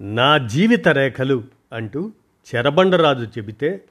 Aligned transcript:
నా 0.00 0.38
జీవిత 0.38 0.88
రేఖలు 0.88 1.44
అంటూ 1.72 2.12
చెరబండరాజు 2.54 3.24
చెబితే 3.24 3.84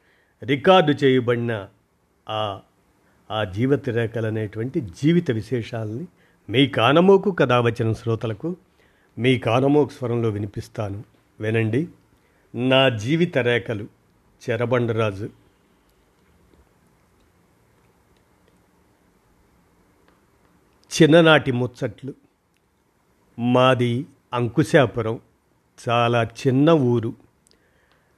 రికార్డు 0.44 1.06
చేయబడిన 1.06 1.68
ఆ 2.30 2.62
ఆ 3.32 3.44
జీవిత 3.44 3.90
రేఖలు 3.90 4.28
అనేటువంటి 4.28 4.82
జీవిత 4.82 5.32
విశేషాలని 5.32 6.08
మీ 6.50 6.68
కానమోకు 6.68 7.32
కథ 7.32 7.52
వచ్చిన 7.52 7.94
శ్రోతలకు 7.94 8.56
మీ 9.18 9.40
కానమోకు 9.40 9.90
స్వరంలో 9.90 10.30
వినిపిస్తాను. 10.30 11.04
వినండి. 11.40 11.88
నా 12.56 12.90
జీవిత 12.90 13.38
రేఖలు 13.38 13.88
చెరబండరాజు. 14.50 15.30
చిన్ననాటి 21.02 21.52
ముచ్చట్లు. 21.52 22.14
మాది 23.40 24.06
అంకుశాపురం. 24.34 25.20
చాలా 25.90 26.23
చిన్న 26.23 26.70
ఊరు. 26.70 27.13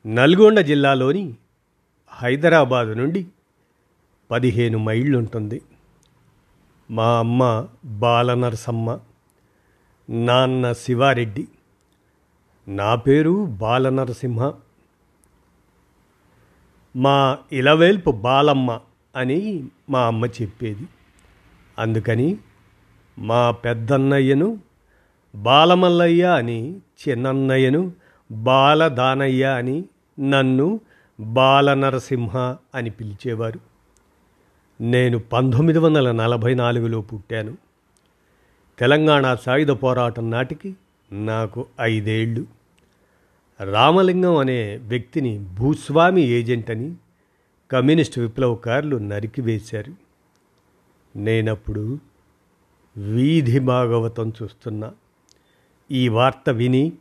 నల్గొండ 0.06 0.60
జిల్లాలోని 0.60 1.34
హైదరాబాదు 2.12 2.94
నుండి 2.94 3.28
పదిహేను 4.32 4.78
మైళ్ళు 4.78 5.18
ఉంటుంది 5.18 5.62
మా 6.92 7.20
అమ్మ 7.20 7.68
బాలనరసమ్మ 7.86 9.00
నాన్న 10.10 10.74
శివారెడ్డి 10.74 11.48
నా 12.68 12.96
పేరు 12.96 13.46
బాలనరసింహ. 13.46 14.54
మా 16.96 17.38
ఇలవేల్పు 17.52 18.12
బాలమ్మ 18.12 18.80
అని 19.16 19.64
మా 19.90 20.08
అమ్మ 20.08 20.26
చెప్పేది. 20.26 20.88
అందుకని 21.80 22.38
మా 23.20 23.52
పెద్దన్నయ్యను 23.52 24.60
బాలమల్లయ్య 25.36 26.24
అని 26.24 26.82
చిన్నన్నయ్యను 27.08 27.92
బాలదానయ్య 28.32 29.44
అని 29.46 29.84
నన్ను 30.20 30.82
బాలనరసింహ 31.20 32.56
అని 32.76 32.90
పిలిచేవారు. 32.90 33.60
నేను 34.82 35.20
పంతొమ్మిది 35.20 35.80
వందల 35.80 36.12
నలభై 36.12 36.54
నాలుగులో 36.54 37.02
పుట్టాను. 37.02 37.58
తెలంగాణ 38.80 39.36
సాయుధ 39.36 39.72
పోరాటం 39.72 40.32
నాటికి 40.32 40.76
నాకు 41.12 41.66
ఐదేళ్ళు. 41.82 42.46
రామలింగం 43.72 44.38
అనే 44.38 44.78
వ్యక్తిని 44.78 45.40
భూస్వామి 45.40 46.22
ఏజెంట్ 46.22 46.72
అని 46.72 46.96
కమ్యూనిస్ట్ 47.72 48.20
విప్లవకారులు 48.20 48.98
నరికివేశారు 48.98 49.94
నేనప్పుడు 51.16 52.00
వీధి 52.98 53.60
భాగవతం 53.60 54.34
చూస్తున్నా. 54.44 54.92
ఈ 55.92 56.08
వార్త 56.08 56.50
విని 56.50 56.94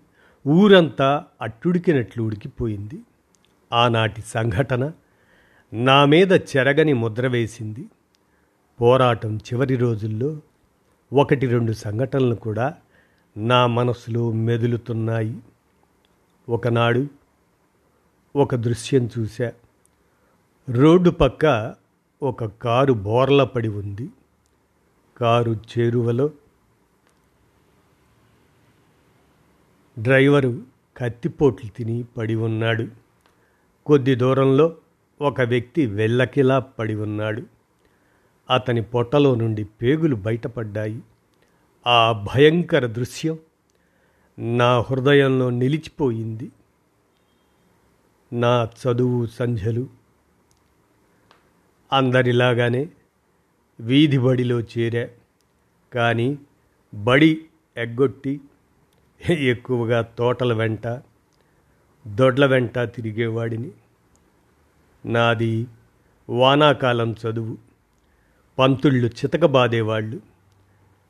ఊరంతా 0.48 1.24
అట్టుడికినట్లు 1.42 2.22
ఉడికిపోయింది. 2.22 3.02
ఆనాటి 3.72 4.22
సంఘటన 4.22 4.92
నా 5.72 6.04
మీద 6.04 6.32
చెరగని 6.32 6.92
ముద్ర 6.92 7.26
వేసింది. 7.26 7.88
పోరాటం 8.80 9.36
చివరి 9.36 9.76
రోజుల్లో 9.76 10.40
ఒకటి 11.12 11.46
రెండు 11.46 11.72
సంఘటనలు 11.72 12.34
కూడా 12.34 12.74
నా 13.36 13.66
మనసులో 13.66 14.32
మెదులుతున్నాయి. 14.32 15.38
ఒకనాడు 16.48 17.06
ఒక 18.36 18.54
దృశ్యం 18.54 19.10
చూశా. 19.18 19.52
రోడ్డు 20.70 21.10
పక్క 21.10 21.74
ఒక 22.22 22.44
కారు 22.44 22.92
బోర్ల 22.92 23.44
పడి 23.44 23.68
ఉంది. 23.68 24.10
కారు 25.16 25.60
చేరువలో 25.78 26.30
డ్రైవరు 29.98 30.62
కత్తిపోట్లు 30.96 31.70
తిని 31.70 32.04
పడి 32.16 32.34
ఉన్నాడు. 32.34 32.88
కొద్ది 33.86 34.14
దూరంలో 34.14 34.76
ఒక 35.20 35.40
వ్యక్తి 35.40 35.86
వెళ్ళకిలా 35.86 36.58
పడి 36.58 36.94
ఉన్నాడు. 36.94 37.42
అతని 38.50 38.82
పొట్టలో 38.82 39.34
నుండి 39.34 39.64
పేగులు 39.64 40.16
బయటపడ్డాయి. 40.16 41.02
ఆ 41.86 42.26
భయంకర 42.34 42.86
దృశ్యం 42.86 43.38
నా 44.38 44.80
హృదయంలో 44.80 45.50
నిలిచిపోయింది. 45.50 46.52
నా 48.32 48.68
చదువు 48.86 49.26
సంధ్యలు. 49.26 49.88
అందరిలాగానే 51.92 52.88
వీధి 53.80 54.18
బడిలో 54.18 54.60
చేరా. 54.60 55.08
కానీ 55.92 56.38
బడి 56.94 57.44
ఎగ్గొట్టి 57.76 58.40
ఎక్కువగా 59.30 60.02
తోటల 60.02 60.52
వెంట 60.52 60.86
దొడ్ల 62.06 62.46
వెంట 62.46 62.78
తిరిగేవాడిని. 62.78 63.70
నాది 65.06 65.66
వానాకాలం 66.30 67.12
చదువు. 67.12 67.58
పంతుళ్ళు 68.58 69.06
చితకబాదేవాళ్ళు 69.06 70.20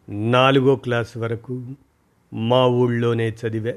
నాలుగో 0.08 0.76
క్లాస్ 0.76 1.16
వరకు 1.16 1.66
మా 2.34 2.66
ఊళ్ళోనే 2.66 3.30
చదివా. 3.30 3.72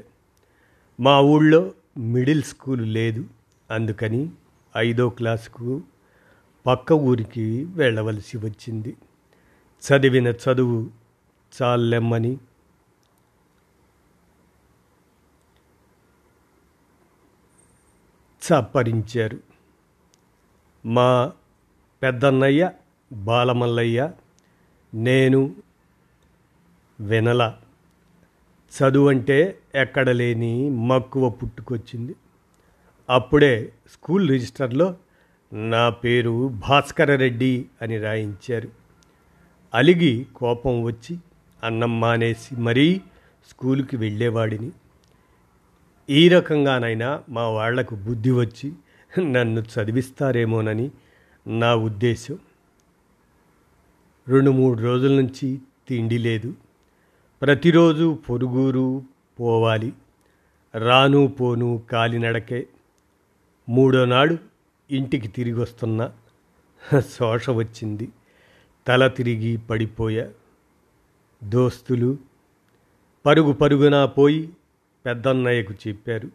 మా 1.00 1.20
ఊళ్ళో 1.20 1.72
మిడిల్ 1.98 2.42
స్కూల్ 2.42 2.94
లేదు. 2.94 3.24
అందుకని 3.70 4.30
ఐదో 4.76 5.08
క్లాసుకు 5.08 5.82
పక్క 6.66 6.92
ఊరికి 6.92 7.64
వెళ్ళవలసి 7.64 8.38
వచ్చింది. 8.38 8.96
చదివిన 9.80 10.28
చదువు 10.28 10.90
చాలెమ్మని 11.62 12.38
చప్పరించారు 18.42 19.38
మా 20.86 21.32
పెద్దన్నయ్య 22.02 22.70
బాలమల్లయ్య 23.12 24.12
నేను 24.94 25.56
వినల. 27.00 27.54
చదువు 28.72 29.08
అంటే 29.08 29.58
ఎక్కడ 29.74 30.10
లేని 30.10 30.70
మక్కువ 30.70 31.30
పుట్టుకొచ్చింది. 31.30 32.14
అప్పుడే 33.10 33.72
స్కూల్ 33.92 34.30
రిజిస్టర్లో 34.30 34.96
నా 35.52 35.90
పేరు 35.90 36.48
భాస్కర 36.48 37.16
రెడ్డి 37.16 37.66
అని 37.82 37.98
రాయించారు. 37.98 38.68
అలిగి 39.74 40.26
కోపం 40.36 40.82
వచ్చి 40.82 41.18
అన్నం 41.64 42.00
మానేసి 42.00 42.56
మరీ 42.56 43.00
స్కూల్కి 43.50 43.96
వెళ్ళేవాడిని. 43.96 44.72
ఈ 46.10 46.28
రకంగానైనా 46.28 47.22
మా 47.28 47.48
వాళ్ళకు 47.48 47.94
బుద్ధి 47.94 48.30
వచ్చి 48.30 48.72
నన్ను 49.32 49.60
చదివిస్తారేమోనని 49.60 50.90
నా 51.46 51.74
ఉద్దేశం. 51.74 52.38
రెండు 54.28 54.50
మూడు 54.50 54.82
రోజుల 54.82 55.12
నుంచి 55.12 55.58
తిండి 55.88 56.18
లేదు. 56.18 56.54
ప్రతిరోజు 57.42 58.18
పొరుగురు 58.30 59.02
పోవాలి. 59.40 59.92
రాను 60.74 61.26
పోను 61.26 61.82
కాలినడకే 61.92 62.66
మూడో 63.68 64.04
నాడు 64.04 64.38
ఇంటికి 64.90 65.28
తిరిగి 65.28 65.60
వస్తున్నా 65.60 66.12
శోష 67.00 67.50
వచ్చింది. 67.50 68.08
తల 68.86 69.06
తిరిగి 69.06 69.56
పడిపోయా. 69.56 70.28
దోస్తులు 71.44 72.18
పరుగు 73.26 73.52
పరుగున 73.52 74.04
పోయి 74.04 74.50
పెద్దన్నయ్యకు 75.06 75.74
చెప్పారు. 75.88 76.28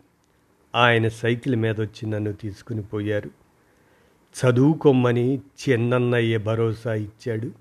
ఆయన 0.76 1.08
సైకిల్ 1.08 1.56
మీద 1.56 1.82
వచ్చి 1.82 2.10
నన్ను 2.10 2.34
తీసుకుని 2.34 2.82
పోయారు. 2.82 3.30
చదువుకొమ్మని 4.38 5.38
చిన్నన్నయ్య 5.38 6.38
భరోసా 6.38 6.94
ఇచ్చాడు. 6.94 7.52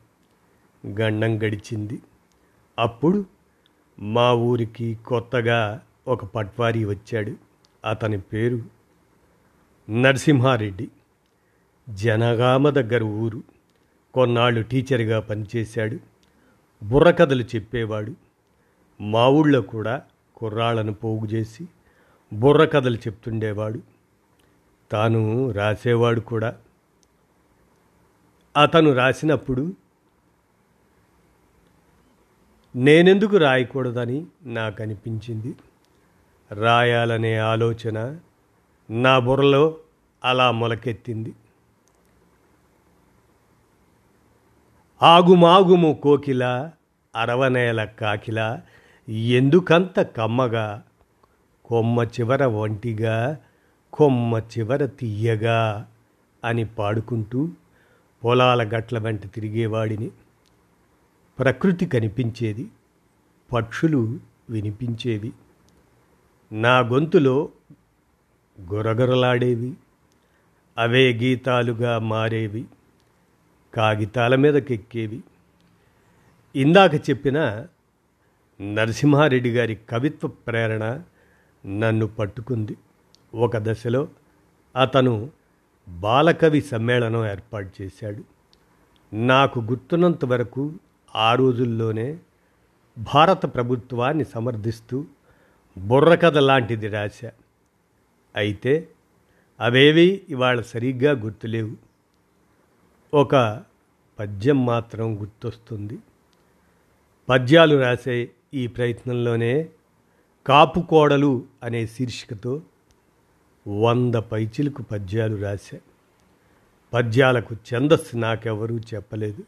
గండం 1.00 1.38
గడిచింది. 1.38 2.02
అప్పుడు 2.78 3.24
మా 3.98 4.32
ఊరికి 4.32 4.98
కొత్తగా 5.06 5.82
ఒక 6.08 6.24
పట్వారీ 6.24 6.84
వచ్చాడు. 6.84 7.32
అతని 7.84 8.20
పేరు 8.20 8.62
నరసింహారెడ్డి. 9.90 10.88
జనగామ 11.90 12.70
దగ్గర 12.70 13.02
ఊరు. 13.02 13.42
కొన్నాళ్ళు 14.14 14.62
టీచర్గా 14.62 15.20
పనిచేశాడు. 15.20 15.98
బుర్రకథలు 16.82 17.42
చెప్పేవాడు. 17.42 18.14
మా 19.00 19.28
ఊళ్ళో 19.28 19.62
కూడా 19.62 20.02
కుర్రాళ్ళను 20.36 20.94
పోగు 20.94 21.26
చేసి 21.26 21.68
బుర్ర 22.32 22.64
కథలు 22.64 22.96
చెప్తుండేవాడు. 22.96 23.80
తాను 24.92 25.50
రాసేవాడు 25.50 26.20
కూడా. 26.20 26.56
అతను 28.62 28.92
రాసినప్పుడు 28.92 29.72
నేనెందుకు 32.76 33.36
రాయకూడదని 33.36 34.26
నాకు 34.42 34.82
అనిపించింది 34.82 35.54
రాయాలనే 36.52 37.38
ఆలోచన 37.38 38.18
నా 38.90 39.18
బుర్రలో 39.18 39.76
అలా 40.24 40.50
మొలకెత్తింది. 40.50 41.34
ఆగుమాగుము 45.02 46.00
కోకిల 46.02 46.70
అరవనేల 47.16 47.84
కాకిల 47.84 48.60
ఎందుకంత 49.08 50.00
కమ్మగా? 50.00 50.82
కొమ్మ 51.64 52.02
చివర 52.02 52.44
ఒంటిగా 52.44 53.38
కొమ్మ 53.92 54.38
చివర 54.38 54.86
తీయగా 54.86 55.88
అని 56.44 56.64
పాడుకుంటూ 56.64 57.48
పొలాల 58.24 58.62
గట్ల 58.62 58.98
వెంట 58.98 59.34
తిరిగేవాడిని. 59.34 60.10
ప్రకృతి 61.38 61.86
కనిపించేది 61.86 62.68
పక్షులు 63.52 64.18
వినిపించేవి. 64.50 65.32
నా 66.52 66.78
గొంతులో 66.78 67.48
గురగురలాడేవి 68.60 69.74
అవే 70.78 71.12
గీతాలుగా 71.12 71.98
మారేవి 71.98 72.64
కాగితాల 73.74 74.34
మీదకెక్కేవి. 74.34 75.22
ఇందాక 76.56 76.94
చెప్పిన 76.94 77.66
నరసింహారెడ్డి 78.60 79.50
గారి 79.54 79.78
కవిత్వ 79.90 80.28
ప్రేరణ 80.28 81.02
నన్ను 81.66 82.06
పట్టుకుంది. 82.06 82.76
ఒక 83.34 83.56
దశలో 83.56 84.08
అతను 84.80 85.30
బాలకవి 85.88 86.60
సమ్మేళనం 86.60 87.26
ఏర్పాటు 87.26 87.82
చేశాడు. 87.82 88.24
నాకు 89.14 89.60
గుర్తున్నంత 89.60 90.24
వరకు 90.24 90.74
ఆ 91.16 91.34
రోజుల్లోనే 91.34 92.18
భారత 93.14 93.54
ప్రభుత్వాన్ని 93.54 94.24
సమర్థిస్తూ 94.24 95.04
బుర్రకథ 95.78 96.38
లాంటిది 96.38 96.88
రాశా. 96.88 97.30
అయితే 98.36 98.88
అవేవి 99.60 100.22
ఇవాళ 100.28 100.60
సరిగ్గా 100.60 101.12
గుర్తులేవు. 101.12 101.76
ఒక 103.14 103.62
పద్యం 104.18 104.66
మాత్రం 104.66 105.20
గుర్తొస్తుంది. 105.20 105.98
పద్యాలు 107.28 107.76
రాసే 107.76 108.30
ఈ 108.56 108.66
ప్రయత్నంలోనే 108.66 109.68
కాపు 110.46 110.80
కోడలు 110.80 111.44
అనే 111.62 111.86
శీర్షికతో 111.86 112.62
వంద 113.80 114.14
పైచిలకు 114.14 114.82
పద్యాలు 114.82 115.36
రాశా. 115.36 115.78
పద్యాలకు 116.94 117.54
ఛందస్సు 117.54 118.16
నాకెవరూ 118.16 118.78
చెప్పలేదు. 118.78 119.44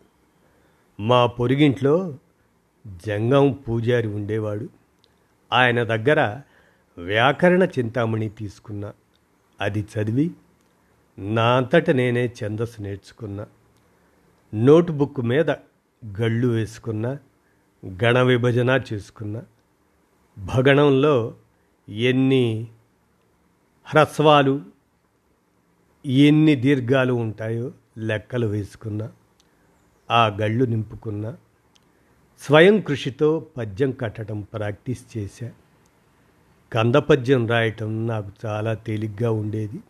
మా 1.01 1.27
పొరిగింట్లో 1.27 2.19
జంగం 3.07 3.53
పూజారి 3.53 4.09
ఉండేవాడు. 4.09 4.69
ఆయన 5.53 5.83
దగ్గర 5.83 6.41
వ్యాకరణ 6.99 7.63
చింతామణి 7.65 8.29
తీసుకున్నా. 8.29 8.93
అది 9.61 9.81
చదివి 9.81 10.31
నా 11.19 11.57
అంతట 11.57 11.91
నేనే 11.91 12.33
ఛందస్సు 12.45 12.83
నేర్చుకున్నా. 12.83 13.47
నోటుబుక్ 14.55 15.21
మీద 15.21 15.51
గళ్ళు 16.21 16.49
వేసుకున్నా. 16.49 17.19
గణ 17.87 18.23
విభజన 18.23 18.81
చేసుకున్నా. 18.93 19.43
భగణంలో 20.39 21.35
ఎన్ని 21.89 22.69
హ్రస్వాలు 23.85 24.63
ఎన్ని 26.07 26.55
దీర్ఘాలు 26.55 27.13
ఉంటాయో 27.13 27.73
లెక్కలు 27.99 28.47
వేసుకున్నా. 28.47 29.13
ఆ 30.11 30.27
గళ్ళు 30.27 30.65
నింపుకున్నా. 30.65 31.37
స్వయం 32.39 32.81
కృషితో 32.81 33.47
పద్యం 33.57 33.93
కట్టడం 33.93 34.41
ప్రాక్టీస్ 34.41 35.19
చేశా. 35.19 35.51
కందపద్యం 36.73 37.47
రాయటం 37.47 38.07
నాకు 38.07 38.31
చాలా 38.47 38.75
తేలిగ్గా 38.75 39.31
ఉండేది. 39.31 39.81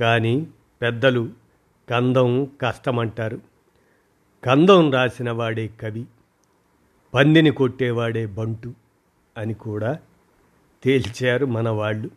కానీ 0.00 0.46
పెద్దలు 0.82 1.30
కందం 1.90 2.44
కష్టమంటారు. 2.44 3.40
కందం 4.44 4.92
రాసిన 4.92 5.30
వాడే 5.30 5.68
కవి. 5.68 6.06
పందిని 7.16 7.50
కొట్టేవాడే 7.50 8.26
బంటు 8.26 8.74
అని 9.38 9.54
కూడా 9.54 9.98
తేల్చారు 10.84 11.46
మన 11.46 11.68
వాళ్ళు. 11.68 12.10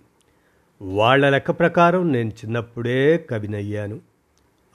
వాళ్ళ 0.82 1.30
లెక్క 1.30 1.52
ప్రకారం 1.52 2.12
నేను 2.12 2.30
చిన్నప్పుడే 2.30 3.18
కవినయ్యాను. 3.18 4.00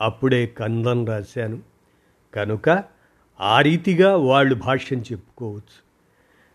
అప్పుడే 0.00 0.47
కందం 0.47 1.06
రాశాను. 1.06 1.62
కనుక 2.35 2.85
ఆ 3.41 3.61
రీతిగా 3.61 4.17
వాళ్ళు 4.17 4.55
భాష్యం 4.55 4.99
చెప్పుకోవచ్చు. 4.99 5.85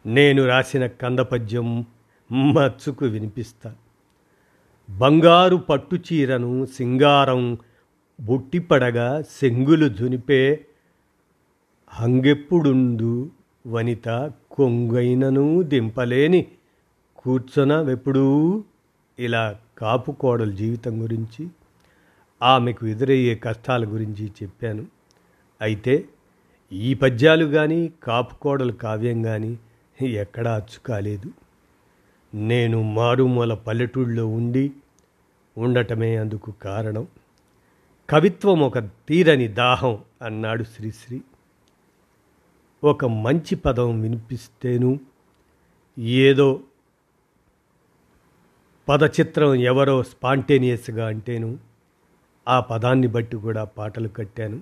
నేను 0.05 0.45
రాసిన 0.45 0.87
కందపద్యం 0.87 1.85
మచ్చుకు 2.31 3.05
వినిపిస్తా. 3.05 3.75
బంగారు 4.89 5.55
పట్టు 5.55 5.95
చీరను 5.95 6.65
సింగారం 6.65 7.57
బుట్టిపడగా 8.21 9.21
సెంగులు 9.21 9.89
జునిపే 9.89 10.65
హంగెప్పుడుందు 11.89 13.31
వనిత 13.67 14.31
కొంగైనను 14.51 15.61
దింపలేని 15.61 16.47
కూర్చొనవెప్పుడూ 17.17 18.63
ఇలా 19.19 19.59
కాపు 19.77 20.11
కోడల 20.11 20.51
జీవితం 20.51 21.01
గురించి 21.01 21.47
ఆమెకు 22.41 22.87
ఎదురయ్యే 22.87 23.35
కష్టాల 23.35 23.85
గురించి 23.85 24.27
చెప్పాను. 24.27 24.85
అయితే 25.61 26.05
ఈ 26.71 26.93
పద్యాలు 26.93 27.45
కానీ 27.45 27.91
కాపు 28.03 28.35
కోడల 28.35 28.71
కావ్యం 28.71 29.23
కానీ 29.23 29.59
ఎక్కడా 30.01 30.55
అచ్చు 30.55 30.79
కాలేదు 30.85 31.31
నేను 32.33 32.81
మారుమూల 32.81 33.53
పల్లెటూళ్ళలో 33.53 34.27
ఉండి 34.27 34.71
ఉండటమే 35.57 36.17
అందుకు 36.17 36.51
కారణం. 36.51 37.07
కవిత్వం 38.09 38.59
ఒక 38.59 38.79
తీరని 38.79 39.47
దాహం 39.47 39.97
అన్నాడు 40.21 40.63
శ్రీశ్రీ. 40.63 41.21
ఒక 42.83 43.05
మంచి 43.05 43.55
పదం 43.55 44.01
వినిపిస్తేను 44.01 44.99
ఏదో 45.99 46.61
పదచిత్రం 48.89 49.55
ఎవరో 49.55 50.03
స్పాంటేనియస్గా 50.03 51.07
అంటేను 51.07 51.59
ఆ 52.47 52.59
పదాన్ని 52.59 53.07
బట్టి 53.07 53.37
కూడా 53.37 53.63
పాటలు 53.63 54.07
కట్టాను. 54.07 54.61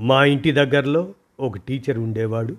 మా 0.00 0.24
ఇంటి 0.24 0.52
దగ్గరలో 0.52 1.14
ఒక 1.40 1.58
టీచర్ 1.58 1.98
ఉండేవాడు. 1.98 2.56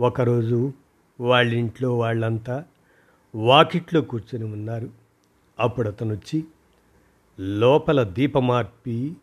ఒకరోజు 0.00 0.72
వాళ్ళ 1.20 1.54
ఇంట్లో 1.54 1.98
వాళ్ళంతా 1.98 2.64
వాకిట్లో 3.34 4.00
కూర్చొని 4.00 4.44
ఉన్నారు. 4.44 4.90
అప్పుడు 5.60 5.88
అతను 5.88 6.14
వచ్చి 6.14 6.44
లోపల 7.40 8.02
దీపమార్పి 8.02 9.16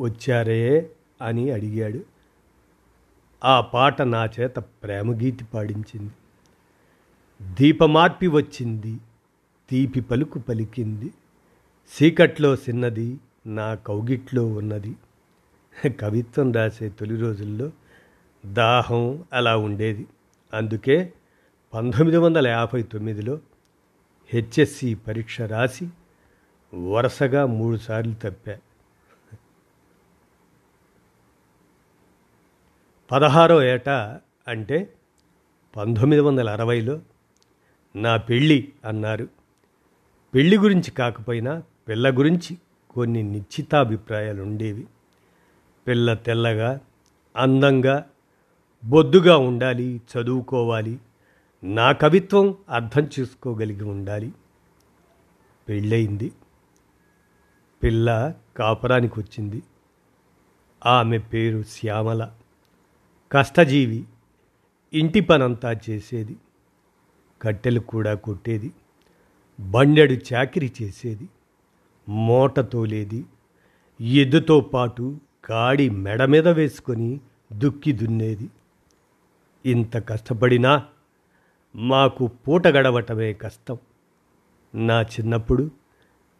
వచ్చారే 0.00 0.90
అని 1.22 1.50
అడిగాడు. 1.50 2.15
ఆ 3.44 3.60
పాట 3.60 4.02
నా 4.02 4.28
చేత 4.40 4.56
ప్రేమగీతి 4.56 5.44
పాడించింది. 5.44 6.12
దీపమార్పి 7.60 8.26
వచ్చింది 8.26 8.98
తీపి 9.70 10.00
పలుకు 10.00 10.38
పలికింది. 10.38 11.12
చీకట్లో 11.86 12.54
చిన్నది 12.54 13.20
నా 13.46 13.74
కౌగిట్లో 13.74 14.46
ఉన్నది. 14.46 14.96
కవిత్వం 16.00 16.52
రాసే 16.52 16.88
తొలి 16.88 17.16
రోజుల్లో 17.16 17.70
దాహం 18.46 19.24
అలా 19.32 19.56
ఉండేది. 19.56 20.06
అందుకే 20.54 21.12
పంతొమ్మిది 21.74 22.16
వందల 22.16 22.46
యాభై 22.46 22.82
తొమ్మిదిలో 22.82 23.38
హెచ్ఎస్సి 24.32 24.94
పరీక్ష 24.94 25.40
రాసి 25.40 25.88
వరుసగా 26.74 27.46
మూడుసార్లు 27.46 28.14
తప్పా. 28.14 28.56
పదహారో 33.10 33.62
ఏట 33.62 33.88
అంటే 34.48 34.94
పంతొమ్మిది 35.76 36.22
వందల 36.22 36.50
అరవైలో 36.50 37.00
నా 37.96 38.16
పెళ్ళి 38.16 38.72
అన్నారు. 38.84 39.28
పెళ్ళి 40.34 40.58
గురించి 40.58 40.90
కాకపోయినా 40.90 41.62
పిల్ల 41.88 42.10
గురించి 42.10 42.58
కొన్ని 42.90 43.22
నిశ్చితాభిప్రాయాలు 43.22 44.42
ఉండేవి 44.42 44.86
పిల్ల 45.88 46.14
తెల్లగా 46.14 46.80
అందంగా 47.36 48.04
బొద్దుగా 48.84 49.36
ఉండాలి 49.36 50.00
చదువుకోవాలి 50.14 50.98
నా 51.64 51.92
కవిత్వం 51.92 52.56
అర్థం 52.70 53.08
చేసుకోగలిగి 53.20 53.82
ఉండాలి. 53.82 54.32
పెళ్ళయింది. 55.68 56.32
పిల్ల 57.82 58.34
కాపురానికి 58.56 59.20
వచ్చింది 59.20 59.62
ఆమె 60.86 61.18
పేరు 61.18 61.62
శ్యామల. 61.62 62.30
కష్టజీవి 63.32 64.04
ఇంటి 64.94 65.20
పనంతా 65.20 65.76
చేసేది 65.90 66.36
కట్టెలు 67.42 67.80
కూడా 67.80 68.14
కొట్టేది 68.14 68.72
బండెడు 69.60 70.34
చాకిరి 70.34 70.72
చేసేది 70.82 71.28
మూట 72.08 72.60
తోలేది 72.60 73.24
ఎద్దుతో 74.00 74.60
పాటు 74.60 75.20
కాడి 75.44 75.90
మెడ 75.90 76.24
మీద 76.24 76.48
వేసుకొని 76.48 77.20
దుక్కి 77.52 77.92
దున్నేది. 77.92 78.50
ఇంత 79.66 80.08
కష్టపడినా 80.08 80.86
మాకు 81.76 82.26
పూట 82.26 82.66
గడవటమే 82.66 83.32
కష్టం. 83.32 83.78
నా 84.74 85.02
చిన్నప్పుడు 85.02 85.70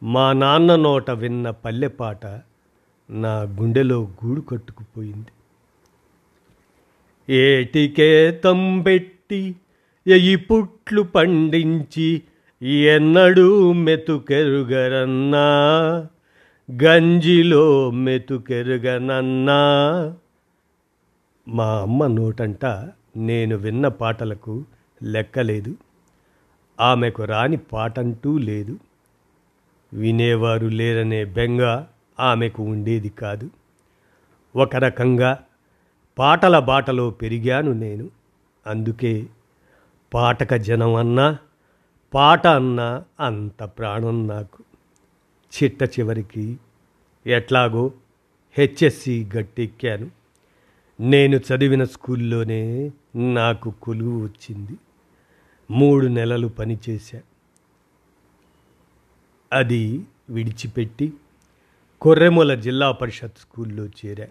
మా 0.02 0.32
నాన్న 0.32 0.76
నోట 0.76 1.10
విన్న 1.10 1.50
పల్లెపాట 1.50 2.26
నా 3.10 3.42
గుండెలో 3.42 4.08
గూడు 4.24 4.40
కట్టుకుపోయింది. 4.40 5.32
ఏటికేతం 7.30 8.82
పెట్టి 8.82 9.56
ఎయి 10.06 10.36
పుట్లు 10.36 11.02
పండించి 11.02 12.22
ఎన్నడూ 12.62 13.72
మెతుకెరుగరన్నా 13.72 15.46
గంజిలో 16.84 17.90
మెతుకెరుగనన్నా. 17.90 19.56
మా 21.48 21.80
అమ్మ 21.80 22.06
నోటంట 22.06 22.66
నేను 23.16 23.56
విన్న 23.56 23.88
పాటలకు 23.88 24.64
లెక్కలేదు. 25.02 25.76
ఆమెకు 26.80 27.24
రాని 27.24 27.56
పాటంటూ 27.56 28.38
లేదు. 28.38 28.78
వినేవారు 29.92 30.66
లేరనే 30.66 31.24
బెంగ 31.24 31.84
ఆమెకు 32.20 32.62
ఉండేది 32.62 33.08
కాదు. 33.08 33.50
ఒక 34.56 34.76
రకంగా 34.76 35.38
పాటల 36.18 36.58
బాటలో 36.58 37.10
పెరిగాను 37.10 37.72
నేను. 37.72 38.10
అందుకే 38.66 39.26
పాటక 40.14 40.54
జనం 40.54 40.94
అన్నా 40.94 41.38
పాట 42.14 42.46
అన్నా 42.46 43.04
అంత 43.20 43.62
ప్రాణం 43.62 44.28
నాకు. 44.28 44.64
చిట్ట 45.46 45.82
చివరికి 45.82 46.58
ఎట్లాగో 47.26 47.92
హెచ్ఎస్సి 48.58 49.28
గట్టెక్కాను. 49.36 50.10
నేను 51.00 51.36
చదివిన 51.36 51.84
స్కూల్లోనే 51.84 52.90
నాకు 53.16 53.74
కొలువు 53.82 54.24
వచ్చింది. 54.24 54.78
మూడు 55.70 56.06
నెలలు 56.06 56.48
పనిచేశా. 56.48 57.20
అది 59.52 60.06
విడిచిపెట్టి 60.30 61.12
కొర్రెముల 62.00 62.54
జిల్లా 62.54 62.92
పరిషత్ 62.92 63.38
స్కూల్లో 63.38 63.86
చేరా. 63.86 64.26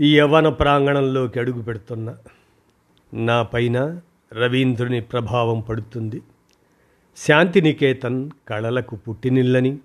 ఈ 0.00 0.18
యవ్వన 0.18 0.48
ప్రాంగణంలోకి 0.48 1.40
అడుగు 1.40 1.62
పెడుతున్న 1.62 2.16
నా 3.14 3.42
పైన 3.42 4.00
రవీంద్రుని 4.32 5.00
ప్రభావం 5.00 5.60
పడుతుంది. 5.60 6.22
శాంతినికేతన్ 7.16 8.30
కళలకు 8.48 8.96
పుట్టినిల్లని 8.96 9.78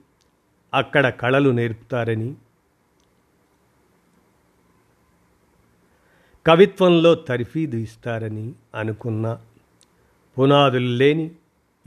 అక్కడ 0.74 1.10
కళలు 1.10 1.50
నేర్పుతారని. 1.50 2.36
కవిత్వంలో 6.48 7.16
తర్ఫీదు 7.16 7.76
ఇస్తారని 7.76 8.54
అనుకున్న 8.76 9.42
పునాదులు 10.40 10.88
లేని 10.88 11.32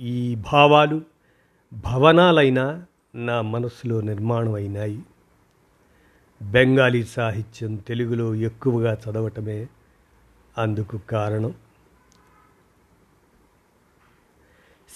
ఈ 0.01 0.35
భావాలు 0.35 1.03
భవనాలైనా 1.73 2.85
నా 3.15 3.43
మనసులో 3.43 4.01
నిర్మాణం 4.01 4.55
అయినాయి. 4.55 5.03
బెంగాలీ 6.43 7.05
సాహిత్యం 7.05 7.77
తెలుగులో 7.77 8.35
ఎక్కువగా 8.35 8.93
చదవటమే 8.93 9.69
అందుకు 10.59 10.99
కారణం. 10.99 11.55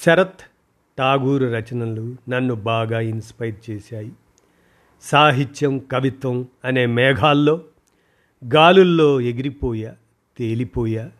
శరత్ 0.05 0.41
ఠాగూర్ 0.99 1.43
రచనలు 1.43 2.17
నన్ను 2.29 2.55
బాగా 2.55 3.01
ఇన్స్పైర్ 3.01 3.71
చేశాయి. 3.71 4.13
సాహిత్యం 5.03 5.79
కవిత్వం 5.79 6.49
అనే 6.65 6.87
మేఘాల్లో 6.87 7.65
గాలుల్లో 8.55 9.21
ఎగిరిపోయా 9.21 9.97
తేలిపోయా 10.39 11.11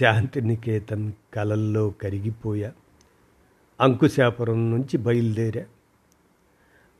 శాంతినికేతన్ 0.00 1.12
కలల్లో 1.34 1.90
కరిగిపోయా 1.90 2.72
అంకుశాపురం 3.80 4.70
నుంచి 4.70 4.96
బయలుదేరా. 4.96 5.64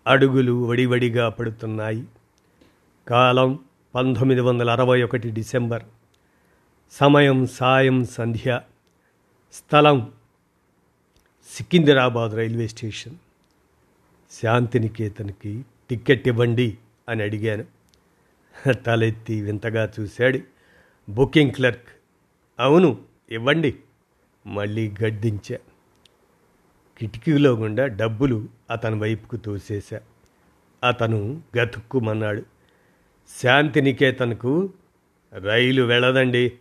అడుగులు 0.07 0.67
వడివడిగా 0.67 1.29
పడుతున్నాయి. 1.29 2.05
కాలం 3.09 3.59
పంతొమ్మిది 3.95 4.41
వందల 4.41 4.71
అరవై 4.71 5.03
ఒకటి 5.03 5.31
డిసెంబర్. 5.31 5.83
సమయం 6.91 7.47
సాయం 7.47 8.05
సంధ్య. 8.05 8.61
స్థలం 9.53 10.13
సికింద్రాబాద్ 11.51 12.33
రైల్వే 12.33 12.69
స్టేషన్. 12.69 13.15
శాంతినికేతన్కి 14.43 15.65
టిక్కెట్ 15.91 16.29
ఇవ్వండి 16.29 16.79
అని 17.09 17.23
అడిగాను. 17.23 17.65
తలెత్తి 18.73 19.43
వింతగా 19.43 19.93
చూశాడు 20.01 20.39
బుకింగ్ 21.09 21.51
క్లర్క్. 21.51 21.89
అవును 22.61 22.99
ఇవ్వండి. 23.31 23.75
మళ్ళీ 24.47 24.95
గడ్డించా 25.05 25.59
కిటికీలో 26.99 27.53
గుండా 27.53 27.87
డబ్బులు 27.87 28.49
అతని 28.71 29.01
వైపుకు 29.01 29.37
తోసేశా. 29.37 30.01
అతను 30.89 31.43
గతుక్కుమన్నాడు. 31.59 32.52
శాంతినికేతన్కు 33.29 34.73
రైలు 35.33 35.83
వెళ్ళదండి 35.83 36.53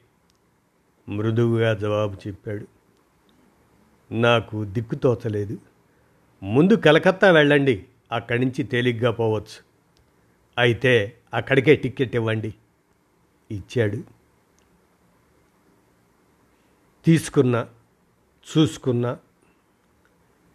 మృదువుగా 1.09 1.73
జవాబు 1.73 2.17
చెప్పాడు. 2.27 2.67
నాకు 4.13 4.65
దిక్కు 4.65 4.95
తోచలేదు. 4.95 5.57
ముందు 6.43 6.73
కలకత్తా 6.73 7.31
వెళ్ళండి 7.31 7.85
అక్కడి 8.11 8.45
నుంచి 8.45 8.63
తేలిగ్గా 8.63 9.11
పోవచ్చు. 9.11 9.63
అయితే 10.57 11.17
అక్కడికే 11.33 11.75
టికెట్ 11.75 12.15
ఇవ్వండి 12.15 12.53
ఇచ్చాడు. 13.51 14.03
తీసుకున్న 17.05 17.67
చూసుకున్న 18.57 19.17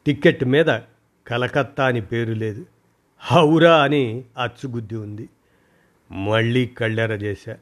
టిక్కెట్ 0.07 0.45
మీద 0.45 0.81
కలకత్తా 1.27 1.87
అని 1.87 2.01
పేరు 2.01 2.33
లేదు. 2.33 2.67
హౌరా 3.19 3.83
అని 3.83 4.25
అచ్చుగుద్ది 4.39 4.97
ఉంది. 4.97 5.29
మళ్ళీ 6.11 6.67
కళ్ళెర 6.67 7.13
చేశా. 7.13 7.57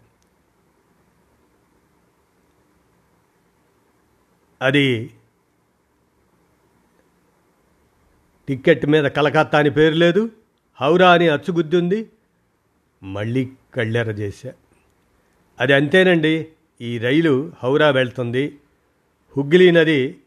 అది 4.63 5.11
టికెట్ 8.49 8.87
మీద 8.87 9.05
కలకత్తా 9.05 9.59
అని 9.59 9.71
పేరు 9.71 9.95
లేదు 9.95 10.31
హౌరా 10.81 11.13
అని 11.13 11.29
అచ్చుగుద్ది 11.29 11.77
ఉంది 11.77 12.11
మళ్ళీ 13.03 13.51
కళ్ళెర 13.75 14.11
చేశా. 14.11 14.53
అది 15.61 15.73
అంతేనండి 15.73 16.47
ఈ 16.81 16.99
రైలు 16.99 17.53
హౌరా 17.63 17.89
వెళ్తుంది 17.89 18.59
హుగ్లీ 19.37 19.71
నది 19.71 20.19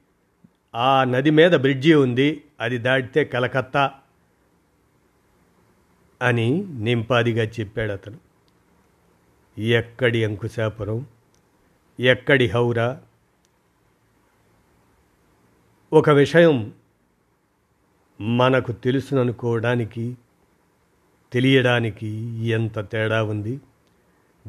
ఆ 0.76 1.04
నది 1.04 1.30
మీద 1.30 1.52
బ్రిడ్జి 1.52 1.94
ఉంది 1.94 2.44
అది 2.60 2.78
దాటితే 2.78 3.24
కలకత్తా. 3.26 4.00
అని 6.22 6.66
నింపాదిగా 6.68 7.44
చెప్పాడు 7.44 7.92
అతను. 7.92 8.18
ఎక్కడి 9.62 10.26
అంకుశాపురం 10.26 11.06
ఎక్కడి 12.00 12.48
హౌరా? 12.48 13.02
ఒక 15.94 16.10
విషయం 16.10 16.74
మనకు 18.22 18.72
తెలుసుననుకోవడానికి 18.72 20.18
తెలియడానికి 21.34 22.08
ఎంత 22.48 22.80
తేడా 22.80 23.24
ఉంది? 23.24 23.62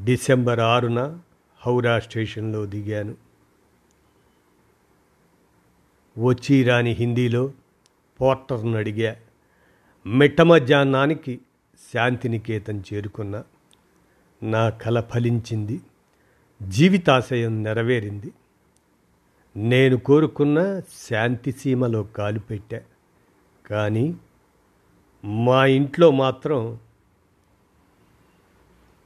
డిసెంబర్ 0.05 0.61
ఆరున 0.61 1.19
హౌరా 1.61 1.99
స్టేషన్లో 1.99 2.67
దిగాను. 2.67 3.17
వచ్చి 6.19 6.65
రాని 6.65 6.91
హిందీలో 6.91 7.53
పోర్టర్ను 8.21 8.77
అడిగా 8.77 9.17
మిట్ట 10.07 10.41
మధ్యాహ్నానికి 10.41 11.41
శాంతినికేతన్ 11.95 12.83
చేరుకున్న 12.95 13.45
నా 14.43 14.69
కల 14.69 15.01
ఫలించింది 15.01 15.81
జీవితాశయం 16.69 17.63
నెరవేరింది. 17.63 18.33
నేను 19.57 19.97
కోరుకున్న 19.97 20.81
శాంతి 20.81 21.53
సీమలో 21.53 22.03
కాలు 22.03 22.39
పెట్టా. 22.39 22.81
కానీ 23.71 24.15
మా 25.25 25.67
ఇంట్లో 25.67 26.11
మాత్రం 26.11 26.79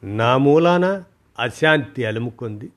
నా 0.04 0.36
మూలాన 0.36 1.04
అశాంతి 1.38 2.04
అలుముకుంది. 2.04 2.72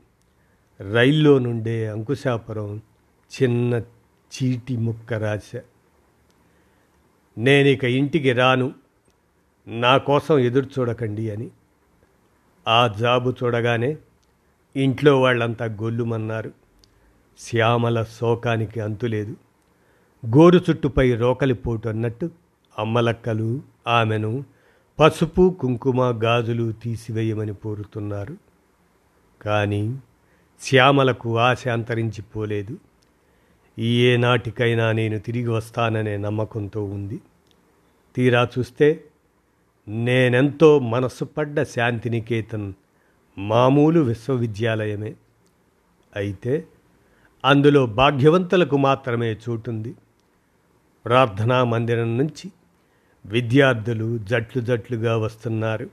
రైల్లో 0.93 1.39
నుండే 1.39 1.87
అంకుశాపురం 1.87 2.81
చిన్న 3.41 3.73
చీటి 4.35 4.77
ముక్క 4.77 5.13
రాశ. 5.13 5.51
నేనిక 7.37 7.83
ఇంటికి 7.83 8.33
రాను 8.33 8.84
నా 9.67 9.97
కోసం 9.97 10.39
ఎదురు 10.39 10.69
చూడకండి 10.79 11.29
అని. 11.29 11.49
ఆ 12.67 12.87
జాబు 12.87 13.33
చూడగానే 13.43 13.97
ఇంట్లో 14.75 15.21
వాళ్ళంతా 15.21 15.65
గొల్లుమన్నారు. 15.65 16.51
శ్యామల 17.39 18.03
శోకానికి 18.03 18.79
అంతులేదు. 18.79 19.35
గోరు 20.25 20.59
చుట్టుపై 20.69 21.15
రోకలిపోటు 21.15 21.89
అన్నట్టు 21.89 22.29
అమ్మలక్కలు 22.79 23.61
ఆమెను 23.87 24.43
పసుపు 24.99 25.57
కుంకుమ 25.59 26.23
గాజులు 26.23 26.71
తీసివేయమని 26.71 27.53
కోరుతున్నారు 27.53 28.37
కానీ 29.41 29.99
శ్యామలకు 30.61 31.37
ఆశ 31.37 31.67
అంతరించిపోలేదు. 31.67 32.77
ఏనాటికైనా 33.79 34.91
నేను 34.91 35.19
తిరిగి 35.19 35.47
వస్తాననే 35.47 36.17
నమ్మకంతో 36.17 36.83
ఉంది. 36.83 37.21
తీరా 38.15 38.49
చూస్తే 38.59 39.03
నేనెంతో 39.87 40.79
మనసు 40.79 41.25
పడ్డ 41.25 41.63
శాంతినికేతన్ 41.63 42.73
మామూలు 43.37 43.99
విశ్వవిద్యాలయమే. 43.99 45.15
అయితే 46.15 46.67
అందులో 47.45 47.85
భాగ్యవంతులకు 47.85 48.77
మాత్రమే 48.77 49.33
చోటుంది. 49.33 49.95
ప్రార్థనా 51.05 51.63
మందిరం 51.63 52.17
నుంచి 52.17 52.51
విద్యార్థులు 53.25 54.17
జట్లు 54.17 54.61
జట్లుగా 54.61 55.17
వస్తున్నారు. 55.17 55.89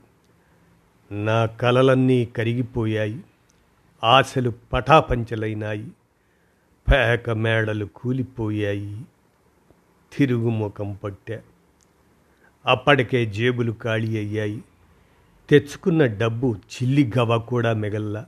నా 1.11 1.45
కలలన్నీ 1.45 2.25
కరిగిపోయాయి. 2.25 3.23
ఆశలు 4.03 4.53
పటాపంచలైనాయి. 4.73 5.91
పేక 6.91 7.29
మేడలు 7.29 7.85
కూలిపోయాయి. 7.85 9.01
తిరుగుముఖం 10.17 10.99
పట్టా. 11.03 11.39
అప్పటికే 12.65 13.25
జేబులు 13.25 13.75
ఖాళీ 13.83 14.17
అయ్యాయి. 14.17 14.63
తెచ్చుకున్న 15.49 16.05
డబ్బు 16.05 16.55
చిల్లి 16.55 17.11
గవ 17.17 17.39
కూడా 17.39 17.73
మిగల్లా. 17.73 18.25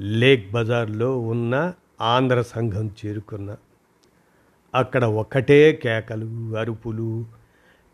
లేక్ 0.00 0.52
బజార్లో 0.52 1.18
ఉన్న 1.18 1.74
ఆంధ్ర 2.00 2.42
సంఘం 2.42 2.90
చేరుకున్న. 3.06 3.56
అక్కడ 4.74 5.04
ఒకటే 5.04 5.72
కేకలు 5.72 6.56
అరుపులు. 6.56 7.26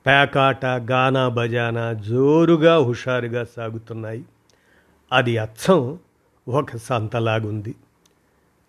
పేకాట 0.07 0.65
గానా 0.65 1.29
బజానా 1.29 1.93
జోరుగా 1.93 2.77
హుషారుగా 2.77 3.47
సాగుతున్నాయి. 3.57 4.25
అది 5.13 5.39
అచ్చం 5.39 5.99
ఒక 6.49 6.77
సంతలాగుంది. 6.77 7.75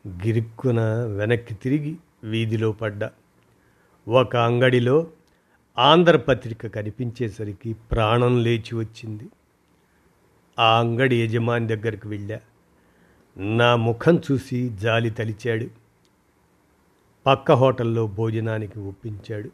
గిరుక్కున 0.07 0.81
వెనక్కి 1.05 1.53
తిరిగి 1.53 1.95
వీధిలో 2.23 2.71
పడ్డా. 2.71 3.11
ఒక 4.07 4.35
అంగడిలో 4.35 5.07
ఆంధ్రపత్రిక 5.77 6.67
కనిపించేసరికి 6.67 7.73
ప్రాణం 7.73 8.43
లేచి 8.43 8.75
వచ్చింది. 8.75 9.29
ఆ 10.59 10.79
అంగడి 10.79 11.23
యజమాని 11.23 11.67
దగ్గరికి 11.67 12.07
వెళ్ళా. 12.07 12.39
నా 13.37 13.75
ముఖం 13.75 14.21
చూసి 14.31 14.69
జాలి 14.69 15.09
తలిచాడు. 15.09 15.67
పక్క 17.25 17.51
హోటల్లో 17.51 18.07
భోజనానికి 18.07 18.79
ఒప్పించాడు. 18.79 19.49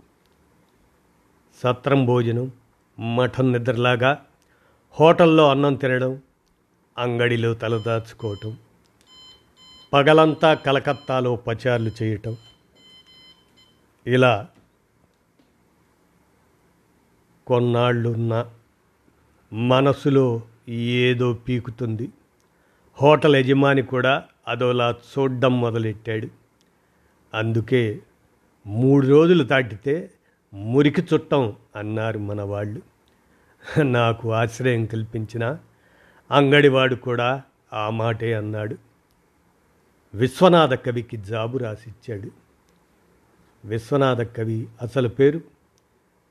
సత్రం 1.64 2.06
భోజనం 2.06 2.52
మఠం 3.16 3.52
నిద్రలాగా 3.52 4.26
హోటల్లో 4.92 5.50
అన్నం 5.50 5.76
తినడం 5.76 6.22
అంగడిలో 6.98 7.54
తలదాచుకోవటం 7.54 8.58
పగలంతా 9.94 10.54
కలకత్తాలో 10.54 11.36
పచార్లు 11.36 11.92
చేయటం. 12.04 12.38
ఇలా 14.08 14.48
కొన్నాళ్ళున్నా 17.50 18.50
మనసులో 19.54 20.42
ఏదో 20.70 21.34
పీకుతుంది. 21.34 22.10
హోటల్ 23.02 23.36
యజమాని 23.36 23.82
కూడా 23.82 24.24
అదోలా 24.48 24.92
చూడ్డం 24.92 25.62
మొదలెట్టాడు. 25.62 26.28
అందుకే 27.34 28.00
మూడు 28.68 29.08
రోజులు 29.08 29.44
దాటితే 29.44 30.12
మురికి 30.54 31.02
చుట్టం 31.14 31.54
అన్నారు 31.76 32.20
మన 32.20 32.42
వాళ్ళు 32.42 32.82
నాకు 33.82 34.34
ఆశ్రయం 34.34 34.86
కల్పించిన 34.86 35.58
అంగడివాడు 36.32 36.96
కూడా 36.96 37.42
ఆ 37.74 37.90
మాటే 37.90 38.34
అన్నాడు. 38.34 38.76
విశ్వనాథ 40.14 40.74
కవికి 40.74 41.18
జాబు 41.18 41.58
రాసిచ్చాడు. 41.58 42.32
విశ్వనాథ 43.66 44.22
కవి 44.22 44.68
అసలు 44.82 45.08
పేరు 45.08 45.59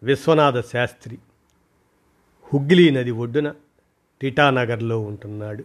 విశ్వనాథ 0.03 0.61
శాస్త్రి 0.61 1.19
హుగ్లీ 2.55 2.91
నది 2.91 3.11
ఒడ్డున 3.11 3.55
టిటానగర్లో 4.21 5.01
ఉంటున్నాడు. 5.01 5.65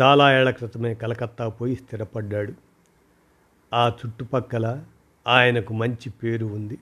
చాలా 0.00 0.38
ఏళ్ళ 0.38 0.50
క్రితమే 0.50 0.94
కలకత్తా 0.94 1.48
పోయి 1.48 1.76
స్థిరపడ్డాడు. 1.76 2.52
ఆ 3.74 3.88
చుట్టుపక్కల 3.88 4.84
ఆయనకు 5.26 5.74
మంచి 5.74 6.10
పేరు 6.10 6.46
ఉంది. 6.46 6.78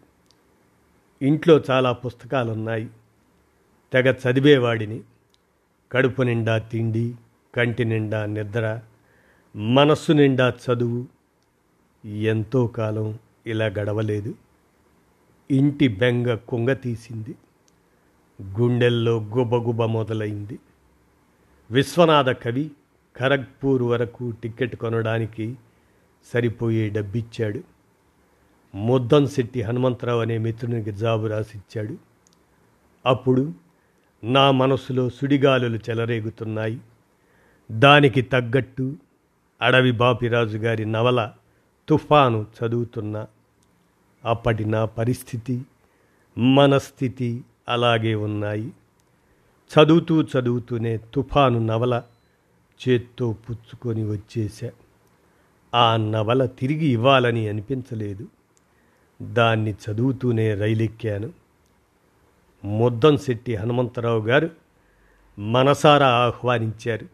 ఇంట్లో 1.23 1.63
చాలా 1.71 1.93
పుస్తకాలున్నాయి. 1.93 2.91
తెగ 3.93 4.13
చదివేవాడిని. 4.13 5.01
కడుపు 5.93 6.23
నిండా 6.23 6.59
తిండి 6.59 7.15
కంటి 7.55 7.85
నిండా 7.85 8.27
నిద్ర 8.27 8.81
మనస్సు 9.57 10.13
నిండా 10.13 10.49
చదువు. 10.49 11.07
ఎంతో 12.07 12.67
కాలం 12.67 13.19
ఇలా 13.47 13.67
గడవలేదు. 13.67 14.35
ఇంటి 15.51 15.89
బెంగ 15.89 16.35
కుంగ 16.35 16.73
తీసింది. 16.73 17.35
గుండెల్లో 18.43 19.17
గుబగుబ 19.19 19.85
మొదలైంది. 19.85 20.59
విశ్వనాథ 21.71 22.29
కవి 22.31 22.71
ఖరగ్పూర్ 23.17 23.83
వరకు 23.83 24.31
టికెట్ 24.43 24.77
కొనడానికి 24.77 25.57
సరిపోయే 26.35 26.89
డబ్బిచ్చాడు. 26.89 27.61
ముద్దం 28.75 29.27
శెట్టి 29.27 29.63
హనుమంతరావు 29.63 30.21
అనే 30.21 30.39
మిత్రునికి 30.39 30.93
జాబు 30.93 31.27
రాసిచ్చాడు. 31.27 31.97
అప్పుడు 33.07 33.53
నా 34.25 34.51
మనసులో 34.51 35.11
సుడిగాలులు 35.11 35.77
చెలరేగుతున్నాయి. 35.77 36.81
దానికి 37.73 38.23
తగ్గట్టు 38.23 38.97
అడవి 39.63 39.93
బాపిరాజు 39.93 40.59
గారి 40.59 40.85
నవల 40.85 41.33
తుఫాను 41.89 42.47
చదువుతున్నా. 42.61 43.27
అప్పటి 44.25 44.65
నా 44.65 44.85
పరిస్థితి 44.85 45.65
మనస్థితి 46.39 47.45
అలాగే 47.69 48.15
ఉన్నాయి. 48.15 48.73
చదువుతూ 49.75 50.23
చదువుతూనే 50.23 50.97
తుఫాను 50.97 51.59
నవల 51.59 52.03
చేత్తో 52.89 53.33
పుచ్చుకొని 53.33 54.11
వచ్చేశా. 54.11 54.71
ఆ 55.75 55.97
నవల 55.97 56.47
తిరిగి 56.47 56.87
ఇవ్వాలని 56.87 57.49
అనిపించలేదు. 57.49 58.29
దాన్ని 59.23 59.75
చదువుతూనే 59.75 60.55
రైలెక్కాను. 60.55 61.33
ముద్దంశెట్టి 62.65 63.55
హనుమంతరావు 63.55 64.21
గారు 64.21 64.51
మనసారా 65.39 66.09
ఆహ్వానించారు. 66.09 67.07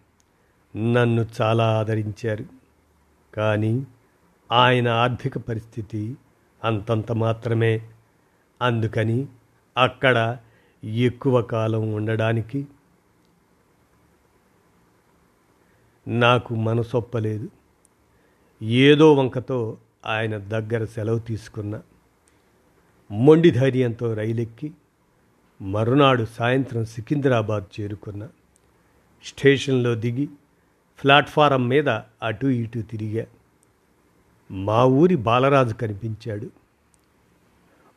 నన్ను 0.78 1.26
చాలా 1.40 1.78
ఆదరించారు. 1.78 2.44
కానీ 3.34 3.86
ఆయన 4.52 4.88
ఆర్థిక 4.88 5.38
పరిస్థితి 5.38 6.16
అంతంత 6.64 7.12
మాత్రమే. 7.12 7.90
అందుకని 8.62 9.26
అక్కడ 9.76 10.38
ఎక్కువ 10.84 11.42
కాలం 11.42 11.94
ఉండడానికి 11.94 12.66
నాకు 16.08 16.54
మనసొప్పలేదు. 16.54 17.48
ఏదో 18.62 19.14
వంకతో 19.14 19.78
ఆయన 20.06 20.38
దగ్గర 20.38 20.84
సెలవు 20.84 21.18
తీసుకున్న. 21.18 21.80
మొండి 23.10 23.50
ధైర్యంతో 23.50 24.14
రైలెక్కి 24.14 24.72
మరునాడు 25.62 26.24
సాయంత్రం 26.24 26.84
సికింద్రాబాద్ 26.84 27.80
చేరుకున్న. 27.80 28.28
స్టేషన్లో 29.24 29.94
దిగి 29.94 30.28
ప్లాట్ఫారం 31.02 31.68
మీద 31.68 31.88
అటు 32.22 32.46
ఇటు 32.46 32.78
తిరిగా. 32.78 33.26
మా 34.50 34.84
ఊరి 34.84 35.16
బాలరాజు 35.16 35.74
కనిపించాడు. 35.74 36.50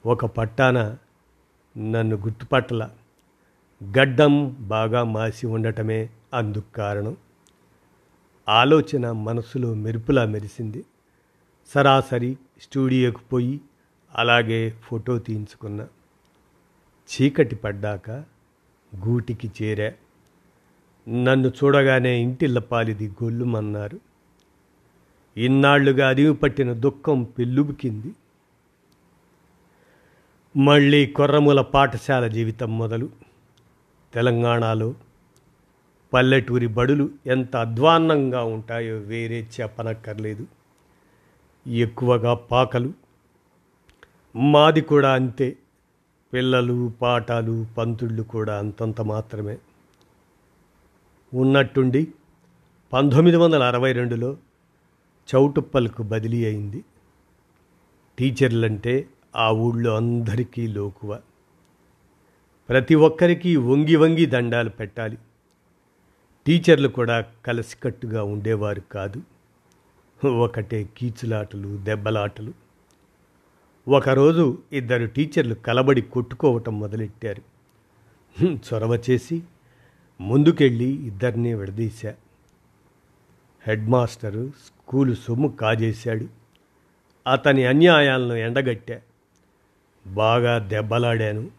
ఒక 0.05 0.25
పట్టాన 0.25 0.97
నన్ను 1.77 2.15
గుర్తుపట్టల. 2.15 2.89
గడ్డం 3.83 4.57
బాగా 4.59 5.03
మాసి 5.03 5.47
ఉండటమే 5.47 6.09
అందుకు 6.33 6.73
కారణం. 6.75 7.17
ఆలోచన 8.49 9.11
మనసులో 9.11 9.73
మెరుపులా 9.73 10.25
మెరిసింది. 10.25 10.85
సరాసరి 11.67 12.37
స్టూడియోకి 12.61 13.17
పోయి 13.17 13.61
అలాగే 14.15 14.69
ఫోటో 14.69 15.19
తీయించుకున్నా. 15.19 15.87
చీకటి 17.07 17.55
పడ్డాక 17.55 18.11
గూటికి 18.95 19.51
చేరా. 19.61 19.91
నన్ను 21.23 21.47
చూడగానే 21.47 22.17
ఇంటిల్లపాలిది 22.17 23.09
గొల్లుమన్నారు. 23.23 24.12
ఇన్నాళ్ళుగా 25.37 26.09
అరివి 26.09 26.33
పట్టిన 26.33 26.73
దుఃఖం 26.73 27.23
పెళ్ళుబుకింది. 27.23 28.15
మళ్ళీ 30.57 31.05
కొర్రముల 31.05 31.61
పాఠశాల 31.61 32.27
జీవితం 32.27 32.77
మొదలు. 32.77 33.09
తెలంగాణలో 34.13 34.93
పల్లెటూరి 36.13 36.67
బడులు 36.67 37.09
ఎంత 37.27 37.55
అధ్వాన్నంగా 37.55 38.43
ఉంటాయో 38.43 38.97
వేరే 38.97 39.47
చెప్పనక్కర్లేదు. 39.61 40.47
ఎక్కువగా 41.67 42.33
పాకలు. 42.33 42.93
మాది 44.35 44.81
కూడా 44.81 45.13
అంతే. 45.13 45.57
పిల్లలు 46.33 46.93
పాఠాలు 47.01 47.65
పంతుళ్ళు 47.77 48.23
కూడా 48.23 48.59
అంతంత 48.59 49.01
మాత్రమే. 49.01 49.57
ఉన్నట్టుండి 51.33 52.07
పంతొమ్మిది 52.93 53.37
వందల 53.37 53.63
అరవై 53.63 53.91
రెండులో 53.91 54.37
చౌటుప్పలకు 55.35 56.03
బదిలీ 56.03 56.45
అయింది. 56.45 56.83
టీచర్లంటే 58.19 59.07
ఆ 59.35 59.51
ఊళ్ళో 59.51 59.95
అందరికీ 59.95 60.67
లోకువ. 60.67 61.19
ప్రతి 62.69 62.95
ఒక్కరికి 62.95 63.55
వంగి 63.55 63.95
వంగి 63.95 64.25
దండాలు 64.25 64.69
పెట్టాలి. 64.69 65.17
టీచర్లు 66.47 66.87
కూడా 66.87 67.21
కలిసికట్టుగా 67.45 68.23
ఉండేవారు 68.23 68.81
కాదు. 68.81 69.21
ఒకటే 70.27 70.89
కీచులాటలు 70.97 71.77
దెబ్బలాటలు. 71.77 72.53
ఒకరోజు 73.87 74.57
ఇద్దరు 74.73 75.05
టీచర్లు 75.05 75.55
కలబడి 75.55 76.01
కొట్టుకోవటం 76.01 76.79
మొదలెట్టారు. 76.79 77.41
చొరవ 78.45 78.95
చేసి 79.09 79.43
ముందుకెళ్ళి 80.21 80.85
ఇద్దరిని 80.85 81.53
విడదీశా. 81.53 82.15
హెడ్ 83.67 83.89
మాస్టరు 83.89 84.51
స్కూలు 84.65 85.13
సొమ్ము 85.13 85.47
కాజేశాడు. 85.47 86.27
అతని 87.31 87.65
అన్యాయాలను 87.65 88.33
ఎండగట్టా. 88.33 89.01
బాగా 90.07 90.57
దెబ్బలాడాను. 90.57 91.51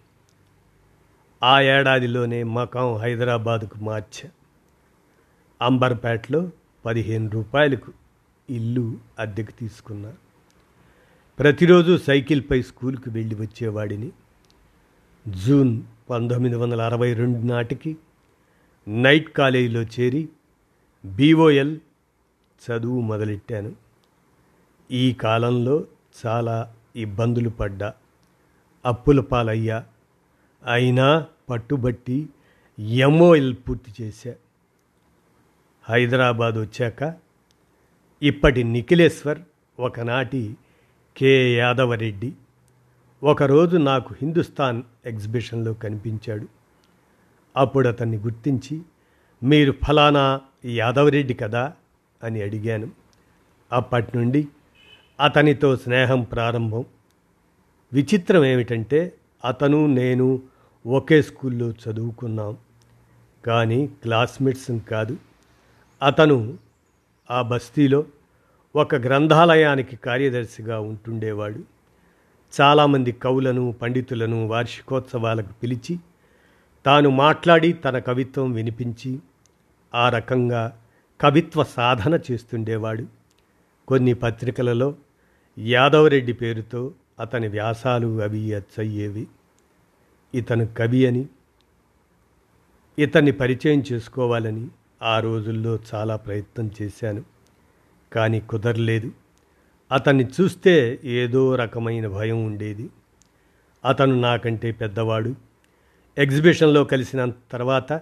ఆ 1.43 1.61
ఏడాదిలోనే 1.61 2.43
మకాం 2.43 2.97
హైదరాబాదుకు 2.97 3.79
మార్చా. 3.79 4.31
అంబర్పేటలో 5.63 6.51
పదిహేను 6.85 7.31
రూపాయలకు 7.31 7.93
ఇల్లు 8.51 8.99
అద్దెకు 9.19 9.51
తీసుకున్నా. 9.51 10.13
ప్రతిరోజు 11.39 11.97
సైకిల్పై 11.97 12.63
స్కూల్కి 12.63 13.11
వెళ్ళి 13.11 13.35
వచ్చేవాడిని. 13.35 14.13
జూన్ 15.29 15.83
పంతొమ్మిది 16.11 16.57
వందల 16.57 16.83
అరవై 16.83 17.15
రెండు 17.15 17.39
నాటికి 17.39 17.97
నైట్ 18.89 19.33
కాలేజీలో 19.33 19.83
చేరి 19.83 20.29
బీఓఎల్ 21.05 21.79
చదువు 22.71 23.01
మొదలెట్టాను. 23.01 23.73
ఈ 24.91 25.13
కాలంలో 25.13 25.85
చాలా 26.27 26.75
ఇబ్బందులు 26.97 27.49
పడ్డా. 27.49 27.95
అప్పుల 28.85 29.21
పాలయ్యా. 29.21 29.85
అయినా 30.67 31.27
పట్టుబట్టి 31.51 32.29
ఎంఓఎల్ 32.79 33.55
పూర్తి 33.55 34.05
చేశా. 34.05 34.35
హైదరాబాద్ 35.83 36.55
వచ్చాక 36.55 37.15
ఇప్పటి 38.23 38.65
నిఖిలేశ్వర్ 38.65 39.39
ఒకనాటి 39.81 40.57
కె. 41.17 41.55
యాదవరెడ్డి. 41.57 42.33
ఒకరోజు 43.23 43.77
నాకు 43.77 44.15
హిందుస్థాన్ 44.23 44.83
ఎగ్జిబిషన్లో 45.07 45.75
కనిపించాడు. 45.75 46.49
అప్పుడు 47.57 47.89
అతన్ని 47.89 48.17
గుర్తించి 48.17 48.83
మీరు 49.43 49.75
ఫలానా 49.87 50.41
యాదవరెడ్డి 50.65 51.35
కదా? 51.35 51.73
అని 52.23 52.43
అడిగాను. 52.43 52.91
అప్పటి 53.73 54.19
నుండి 54.19 54.49
అతనితో 55.21 55.77
స్నేహం 55.77 56.23
ప్రారంభం. 56.23 56.85
విచిత్రం 57.93 58.45
ఏమిటంటే 58.45 59.13
అతను 59.45 59.87
నేను 59.87 60.43
ఒకే 60.87 61.23
స్కూల్లో 61.23 61.71
చదువుకున్నాం. 61.71 62.57
కానీ 63.47 63.87
క్లాస్మేట్స్ 63.87 64.79
కాదు. 64.91 65.17
అతను 66.03 66.59
ఆ 67.31 67.43
బస్తీలో 67.43 68.05
ఒక 68.77 68.95
గ్రంథాలయానికి 68.95 69.97
కార్యదర్శిగా 69.97 70.81
ఉంటుండేవాడు. 70.81 71.61
చాలామంది 72.61 73.13
కవులను 73.13 73.73
పండితులను 73.73 74.47
వార్షికోత్సవాలకు 74.47 75.53
పిలిచి 75.63 75.99
తాను 76.87 77.11
మాట్లాడి 77.11 77.73
తన 77.73 77.99
కవిత్వం 77.99 78.53
వినిపించి 78.53 79.19
ఆ 79.95 80.09
రకంగా 80.09 80.81
కవిత్వ 81.21 81.65
సాధన 81.65 82.19
చేస్తుండేవాడు. 82.31 83.05
కొన్ని 83.89 84.15
పత్రికలలో 84.15 84.95
యాదవరెడ్డి 85.59 86.33
పేరుతో 86.33 86.93
అతని 87.21 87.49
వ్యాసాలు 87.49 88.23
అవి 88.23 88.55
అచ్చయ్యేవి. 88.55 89.27
ఇతను 90.35 90.67
కవి 90.67 91.07
అని 91.07 91.27
ఇతన్ని 92.99 93.33
పరిచయం 93.33 93.85
చేసుకోవాలని 93.93 94.69
ఆ 95.03 95.21
రోజుల్లో 95.21 95.79
చాలా 95.95 96.17
ప్రయత్నం 96.17 96.71
చేశాను. 96.83 97.25
కానీ 98.13 98.41
కుదరలేదు. 98.41 99.13
అతన్ని 99.93 100.27
చూస్తే 100.41 101.01
ఏదో 101.05 101.55
రకమైన 101.55 102.07
భయం 102.07 102.47
ఉండేది. 102.47 102.91
అతను 103.85 104.21
నాకంటే 104.21 104.73
పెద్దవాడు. 104.73 105.35
ఎగ్జిబిషన్లో 106.19 106.85
కలిసిన 106.85 107.33
తర్వాత 107.53 107.93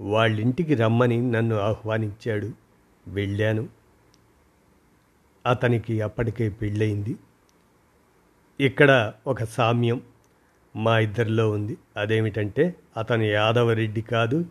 వాళ్ళింటికి 0.00 0.74
రమ్మని 0.74 1.30
నన్ను 1.30 1.56
ఆహ్వానించాడు. 1.56 2.50
వెళ్ళాను. 3.08 3.68
అతనికి 5.46 6.00
అప్పటికే 6.00 6.48
పెళ్ళయింది. 6.48 7.16
ఇక్కడ 8.60 9.12
ఒక 9.26 9.44
సామ్యం 9.44 10.00
మా 10.76 10.98
ఇద్దరిలో 10.98 11.50
ఉంది. 11.50 11.78
అదేమిటంటే 11.96 12.74
అతను 12.96 13.22
యాదవరెడ్డి 13.22 14.02
కాదు 14.02 14.44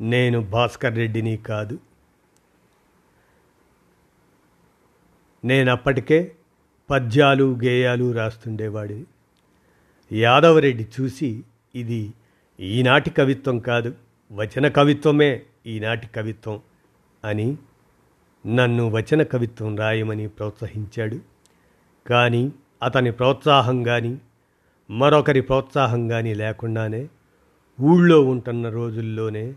నేను 0.00 0.40
భాస్కర్ 0.40 0.94
రెడ్డిని 0.94 1.36
కాదు. 1.36 1.78
నేను 5.44 5.72
అప్పటికే 5.72 6.32
పద్యాలు 6.90 7.58
గేయాలు 7.64 8.12
రాస్తుండేవాడిని. 8.12 9.04
యాదవరెడ్డి 10.12 10.88
చూసి 11.00 11.44
ఇది 11.74 12.12
ఈనాటి 12.60 13.10
కవిత్వం 13.10 13.58
కాదు. 13.58 13.94
వచన 14.32 14.68
కవిత్వమే 14.68 15.42
ఈనాటి 15.66 16.06
కవిత్వం 16.06 16.60
అని 17.24 17.56
నన్ను 18.46 18.90
వచన 18.90 19.22
కవిత్వం 19.22 19.76
రాయమని 19.76 20.28
ప్రోత్సహించాడు. 20.28 21.18
కానీ 22.08 22.52
అతని 22.82 23.12
ప్రోత్సాహం 23.12 23.82
కానీ 23.82 24.18
మరొకరి 24.90 25.40
ప్రోత్సాహం 25.40 26.08
కానీ 26.08 26.34
లేకుండానే 26.34 27.08
ఊళ్ళో 27.80 28.22
ఉంటున్న 28.22 28.70
రోజుల్లోనే 28.70 29.54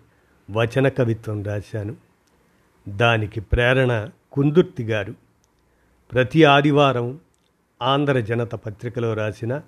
వచన 0.51 0.87
కవిత్వం 0.87 1.43
రాశాను. 1.43 1.95
దానికి 2.89 3.39
ప్రేరణ 3.39 4.09
కుందుర్తి 4.31 4.83
గారు. 4.83 5.15
ప్రతి 6.11 6.43
ఆదివారం 6.43 7.19
ఆంధ్ర 7.81 8.19
జనత 8.19 8.55
పత్రికలో 8.55 9.13
రాసిన 9.13 9.61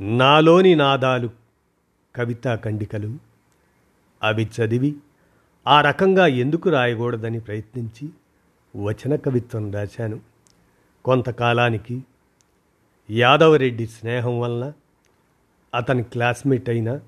నాలోని 0.00 0.74
నాదాలు 0.74 1.30
కవితా 2.16 2.54
ఖండికలు 2.54 3.29
అవి 4.22 4.50
చదివి 4.56 4.96
ఆ 5.66 5.80
రకంగా 5.80 6.26
ఎందుకు 6.26 6.68
రాయకూడదని 6.68 7.40
ప్రయత్నించి 7.40 8.08
వచన 8.76 9.16
కవిత్వం 9.16 9.72
రాశాను. 9.72 10.20
కొంతకాలానికి 11.04 12.04
యాదవరెడ్డి 13.10 13.86
స్నేహం 13.86 14.40
వలన 14.40 14.72
అతని 15.74 16.02
క్లాస్మేట్ 16.02 16.68
అయిన 16.68 17.00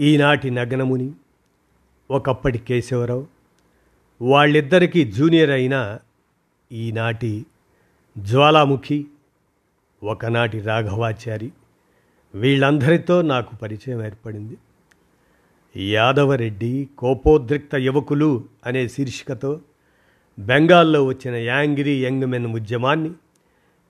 ఈనాటి 0.00 0.50
నగనముని 0.50 1.12
ఒకప్పటి 2.10 2.58
కేశవరావు 2.58 3.26
వాళ్ళిద్దరికీ 4.22 5.12
జూనియర్ 5.12 5.50
అయిన 5.50 5.98
ఈనాటి 6.72 7.46
జ్వాలాముఖి 8.18 9.06
ఒకనాటి 10.04 10.60
రాఘవాచారి. 10.60 11.52
వీళ్ళందరితో 12.34 13.22
నాకు 13.22 13.56
పరిచయం 13.56 14.04
ఏర్పడింది. 14.04 14.56
యాదవరెడ్డి 15.76 16.88
కోపోద్రిక్త 16.98 17.74
యువకులు 17.74 18.44
అనే 18.66 18.88
శీర్షికతో 18.88 19.60
బెంగాల్లో 20.38 21.04
వచ్చిన 21.04 21.34
యాంగ్రీ 21.34 22.04
యంగ్ 22.04 22.26
మెన్ 22.26 22.46
ఉద్యమాన్ని 22.46 23.10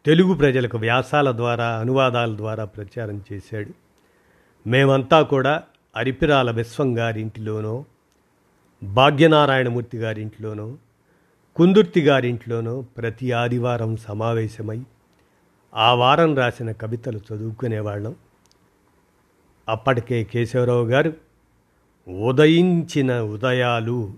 తెలుగు 0.07 0.35
ప్రజలకు 0.35 0.79
వ్యాసాల 0.79 1.37
ద్వారా 1.37 1.79
అనువాదాల 1.79 2.37
ద్వారా 2.37 2.65
ప్రచారం 2.65 3.25
చేశాడు. 3.33 3.71
మేమంతా 4.69 5.23
కూడా 5.23 5.63
అరిపిరాల 5.97 6.51
విశ్వం 6.51 6.99
గారింటిలోనో 6.99 7.85
భాగ్యనారాయణమూర్తి 8.83 9.99
గారింట్లోనో 9.99 10.77
కుందుర్తి 11.57 12.01
గారింట్లోనో 12.01 12.81
ప్రతి 12.81 13.33
ఆదివారం 13.33 13.97
సమావేశమై 13.97 14.81
ఆ 15.77 15.95
వారం 15.95 16.37
రాసిన 16.37 16.73
కవితలు 16.73 17.21
చదువుకునేవాళ్ళం. 17.33 18.17
అప్పటికే 19.69 20.25
కేశవరావు 20.25 20.85
గారు 20.85 21.15
ఉదయించిన 22.09 23.21
ఉదయాలు 23.21 24.15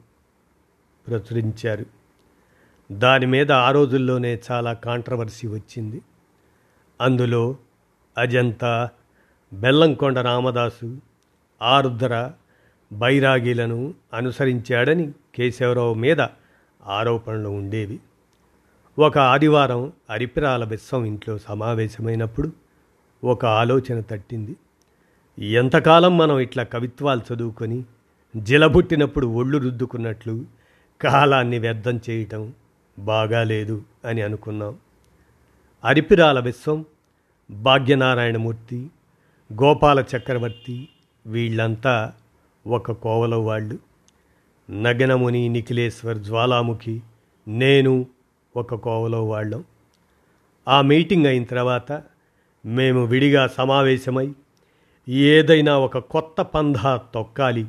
ప్రచురించారు. 1.06 1.86
దాని 2.92 3.26
మీద 3.26 3.52
ఆ 3.52 3.70
రోజుల్లోనే 3.70 4.40
చాలా 4.50 4.72
కాంట్రవర్సీ 4.72 5.48
వచ్చింది. 5.48 6.02
అందులో 7.00 7.56
అజంతా 8.18 8.90
బెల్లంకొండ 9.52 10.18
రామదాసు 10.18 10.98
ఆరుద్ర 11.62 12.32
బైరాగిలను 12.92 13.94
అనుసరించాడని 14.14 15.12
కేశవరావు 15.34 15.94
మీద 15.94 16.20
ఆరోపణలు 16.86 17.48
ఉండేవి. 17.48 18.00
ఒక 18.98 19.18
ఆదివారం 19.18 19.92
అరిపిరాల 20.11 20.64
బిస్సం 20.64 21.04
ఇంట్లో 21.04 21.38
సమావేశమైనప్పుడు 21.38 22.52
ఒక 23.24 23.44
ఆలోచన 23.44 24.00
తట్టింది. 24.00 24.56
ఎంతకాలం 25.38 26.18
మనం 26.18 26.38
ఇట్లా 26.38 26.62
కవిత్వాలు 26.62 27.35
చదువుకొని 27.35 27.85
జిలబుట్టినప్పుడు 28.37 29.26
ఒళ్ళు 29.26 29.59
రుద్దుకున్నట్లు 29.59 30.44
కాలాన్ని 31.00 31.59
వ్యర్థం 31.59 32.00
చేయటం 32.11 32.52
బాగాలేదు 32.98 33.82
అని 34.04 34.22
అనుకున్నాం. 34.22 34.76
అరిపిరాల 35.85 36.40
విశ్వం 36.40 36.85
భాగ్యనారాయణమూర్తి 37.50 38.90
గోపాల 39.52 40.04
చక్రవర్తి 40.16 40.88
వీళ్ళంతా 41.26 42.12
ఒక 42.66 42.92
కోవలో 42.92 43.42
వాళ్ళు 43.42 43.78
నగనముని 44.70 45.48
నిఖిలేశ్వర్ 45.48 46.18
జ్వాలాముఖి 46.18 47.00
నేను 47.48 48.06
ఒక 48.56 48.74
కోవలో 48.74 49.24
వాళ్ళం. 49.24 49.64
ఆ 50.68 50.80
మీటింగ్ 50.80 51.26
అయిన 51.26 51.44
తర్వాత 51.44 52.02
మేము 52.66 53.04
విడిగా 53.04 53.46
సమావేశమై 53.46 54.32
ఏదైనా 55.08 55.78
ఒక 55.78 55.98
కొత్త 55.98 56.42
పంధా 56.42 56.96
తొక్కాలి 57.14 57.66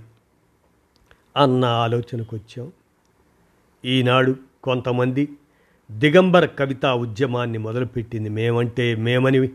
అన్న 1.38 1.66
ఆలోచనకు 1.66 2.36
వచ్చాం 2.36 2.72
ఈనాడు 3.86 4.36
కొంతమంది 4.64 5.30
దిగంబర 5.92 6.46
కవితా 6.46 6.94
ఉద్యమాన్ని 6.94 7.58
మొదలుపెట్టింది 7.58 8.30
మేమంటే 8.30 8.96
మేమని 8.96 9.48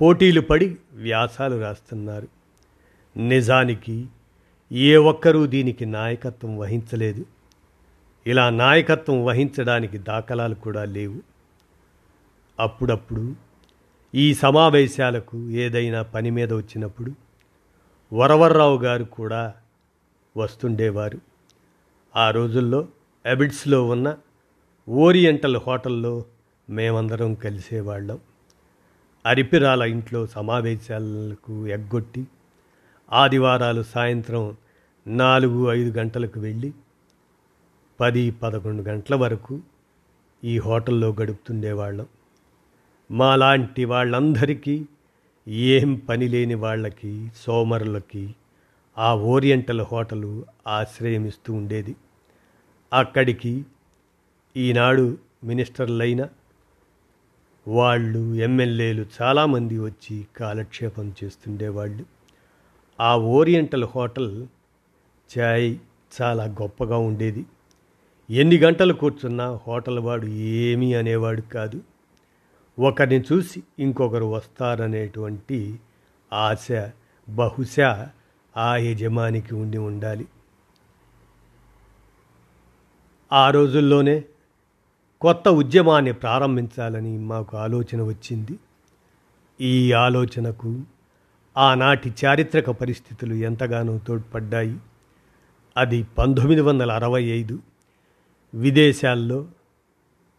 పోటీలు 0.00 0.40
పడి 0.40 0.76
వ్యాసాలు 0.94 1.60
రాస్తున్నారు. 1.60 2.28
నిజానికి 3.16 4.06
ఏ 4.72 4.96
ఒక్కరూ 4.96 5.46
దీనికి 5.46 5.86
నాయకత్వం 5.86 6.58
వహించలేదు. 6.58 7.33
ఇలా 8.26 8.50
నాయకత్వం 8.50 9.24
వహించడానికి 9.24 9.98
దాఖలాలు 9.98 10.54
కూడా 10.54 10.84
లేవు. 10.84 11.16
అప్పుడప్పుడు 12.60 13.34
ఈ 14.14 14.34
సమావేశాలకు 14.34 15.50
ఏదైనా 15.50 16.02
పని 16.02 16.30
మీద 16.30 16.52
వచ్చినప్పుడు 16.52 17.12
వరవర్రావు 18.12 18.78
గారు 18.78 19.04
కూడా 19.04 19.54
వస్తుండేవారు. 20.36 21.18
ఆ 22.16 22.30
రోజుల్లో 22.30 22.88
అబిడ్స్లో 23.26 23.86
ఉన్న 23.86 24.16
ఓరియంటల్ 24.88 25.56
హోటల్లో 25.56 26.24
మేమందరం 26.70 27.34
కలిసేవాళ్ళం. 27.34 28.18
అరిపిరాల 29.26 29.82
ఇంట్లో 29.82 30.26
సమావేశాలకు 30.26 31.66
ఎగ్గొట్టి 31.66 32.26
ఆదివారాలు 33.12 33.82
సాయంత్రం 33.82 34.56
నాలుగు 35.06 35.70
ఐదు 35.72 35.98
గంటలకు 35.98 36.40
వెళ్ళి 36.40 36.72
పది 38.00 38.30
పదకొండు 38.30 38.82
గంటల 38.82 39.14
వరకు 39.14 39.60
ఈ 40.44 40.58
హోటల్లో 40.58 41.16
గడుపుతుండేవాళ్ళం. 41.22 42.06
మాలాంటి 43.10 43.84
వాళ్ళందరికీ 43.84 44.86
ఏం 45.48 45.94
పని 45.94 46.28
లేని 46.28 46.54
వాళ్ళకి 46.54 47.32
సోమరులకి 47.36 48.34
ఆ 48.98 49.14
ఓరియంటల్ 49.14 49.80
హోటలు 49.80 50.44
ఆశ్రయమిస్తూ 50.66 51.52
ఉండేది. 51.52 51.96
అక్కడికి 52.92 53.64
ఈనాడు 54.56 55.18
మినిస్టర్లైన 55.44 56.28
వాళ్ళు 57.68 58.34
ఎమ్మెల్యేలు 58.34 59.06
చాలామంది 59.22 59.78
వచ్చి 59.78 60.26
కాలక్షేపం 60.36 61.14
చేస్తుండేవాళ్ళు. 61.24 62.04
ఆ 63.00 63.16
ఓరియంటల్ 63.16 63.84
హోటల్ 63.84 64.46
చాయ్ 65.38 65.76
చాలా 66.22 66.44
గొప్పగా 66.44 66.96
ఉండేది. 66.96 67.46
ఎన్ని 68.30 68.58
గంటలు 68.58 68.92
కూర్చున్నా 68.92 69.58
హోటల్ 69.66 69.98
వాడు 69.98 70.26
ఏమీ 70.26 70.94
అనేవాడు 70.94 71.40
కాదు. 71.40 71.80
ఒకరిని 72.78 73.24
చూసి 73.32 73.62
ఇంకొకరు 73.78 74.24
వస్తారనేటువంటి 74.24 75.80
ఆశ 76.32 76.68
బహుశా 77.28 78.08
ఆ 78.56 78.76
యజమానికి 78.76 79.54
ఉండి 79.54 79.78
ఉండాలి. 79.78 80.26
ఆ 83.32 83.50
రోజుల్లోనే 83.50 84.24
కొత్త 85.20 85.48
ఉద్యమాన్ని 85.48 86.12
ప్రారంభించాలని 86.12 87.18
మాకు 87.18 87.56
ఆలోచన 87.56 88.02
వచ్చింది. 88.02 88.58
ఈ 89.60 89.92
ఆలోచనకు 89.92 90.80
ఆనాటి 91.56 92.14
చారిత్రక 92.24 92.70
పరిస్థితులు 92.70 93.34
ఎంతగానో 93.34 93.98
తోడ్పడ్డాయి. 93.98 94.76
అది 95.76 96.02
పంతొమ్మిది 96.02 96.60
వందల 96.60 96.92
అరవై 96.92 97.22
ఐదు 97.22 97.58
విదేశాల్లో 98.54 99.48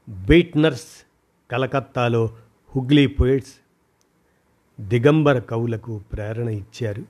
బీట్నర్స్ 0.10 1.06
కలకత్తాలో 1.52 2.36
హుగ్లీ 2.76 3.08
పోయిట్స్ 3.08 3.54
దిగంబర 4.82 5.40
కవులకు 5.40 6.04
ప్రేరణ 6.14 6.50
ఇచ్చారు. 6.50 7.04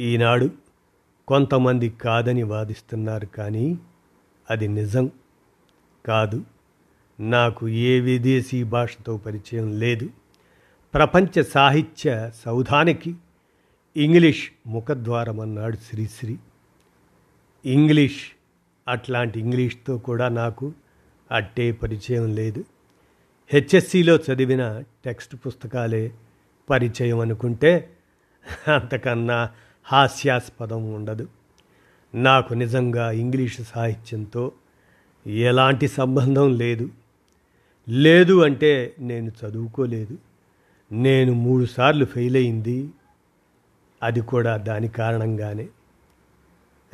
ఈనాడు 0.00 0.50
కొంతమంది 1.28 1.88
కాదని 1.88 2.42
వాదిస్తున్నారు 2.42 3.26
కానీ 3.26 3.78
అది 4.50 4.68
నిజం 4.68 5.10
కాదు. 6.06 6.44
నాకు 7.20 7.68
ఏ 7.68 8.00
విదేశీ 8.00 8.64
భాషతో 8.64 9.16
పరిచయం 9.16 9.78
లేదు. 9.78 10.08
ప్రపంచ 10.94 11.42
సాహిత్య 11.42 12.30
సౌధానికి 12.44 13.16
ఇంగ్లీష్ 13.96 14.50
ముఖద్వారం 14.66 15.40
అన్నాడు 15.40 15.76
శ్రీశ్రీ. 15.76 16.38
ఇంగ్లీష్ 17.64 18.39
అట్లాంటి 18.90 19.40
ఇంగ్లీష్తో 19.40 19.98
కూడా 19.98 20.28
నాకు 20.28 20.72
అట్టే 21.32 21.72
పరిచయం 21.72 22.34
లేదు. 22.34 22.64
హెచ్ఎస్సిలో 23.52 24.16
చదివిన 24.16 24.82
టెక్స్ట్ 25.04 25.36
పుస్తకాలే 25.36 26.12
పరిచయం 26.70 27.18
అనుకుంటే 27.18 27.90
అంతకన్నా 28.68 29.50
హాస్యాస్పదం 29.84 30.92
ఉండదు. 30.92 31.28
నాకు 32.14 32.54
నిజంగా 32.54 33.10
ఇంగ్లీషు 33.10 33.62
సాహిత్యంతో 33.62 34.52
ఎలాంటి 35.26 35.88
సంబంధం 35.88 36.56
లేదు. 36.56 36.90
లేదు 37.88 38.44
అంటే 38.44 38.94
నేను 38.98 39.32
చదువుకోలేదు. 39.44 40.18
నేను 40.92 41.32
మూడుసార్లు 41.32 42.04
ఫెయిల్ 42.04 42.36
అయింది 42.36 42.90
అది 44.02 44.20
కూడా 44.20 44.56
దాని 44.56 44.88
కారణంగానే. 44.88 45.68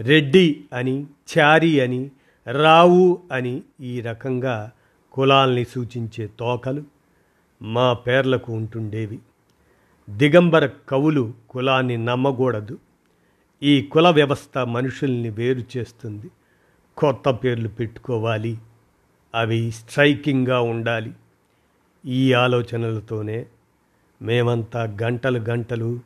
రెడ్డి 0.01 0.65
అని 0.73 1.07
చారి 1.39 1.81
అని 1.81 2.11
రావు 2.53 3.23
అని 3.33 3.63
ఈ 3.81 4.01
రకంగా 4.01 4.71
కులాల్ని 5.13 5.65
సూచించే 5.65 6.31
తోకలు 6.39 6.83
మా 7.63 7.93
పేర్లకు 7.93 8.53
ఉంటుండేవి. 8.53 9.19
దిగంబర 10.11 10.71
కవులు 10.89 11.33
కులాన్ని 11.51 11.97
నమ్మకూడదు. 11.97 12.79
ఈ 13.63 13.83
కుల 13.83 14.09
వ్యవస్థ 14.09 14.59
మనుషుల్ని 14.59 15.31
వేరు 15.31 15.63
చేస్తుంది. 15.77 16.31
కొత్త 16.97 17.29
పేర్లు 17.31 17.69
పెట్టుకోవాలి. 17.69 18.59
అవి 19.35 19.71
స్ట్రైకింగ్గా 19.71 20.61
ఉండాలి. 20.61 21.13
ఈ 22.07 22.33
ఆలోచనలతోనే 22.33 23.47
మేమంతా 24.23 24.97
గంటలు 25.03 25.39
గంటలు 25.39 26.01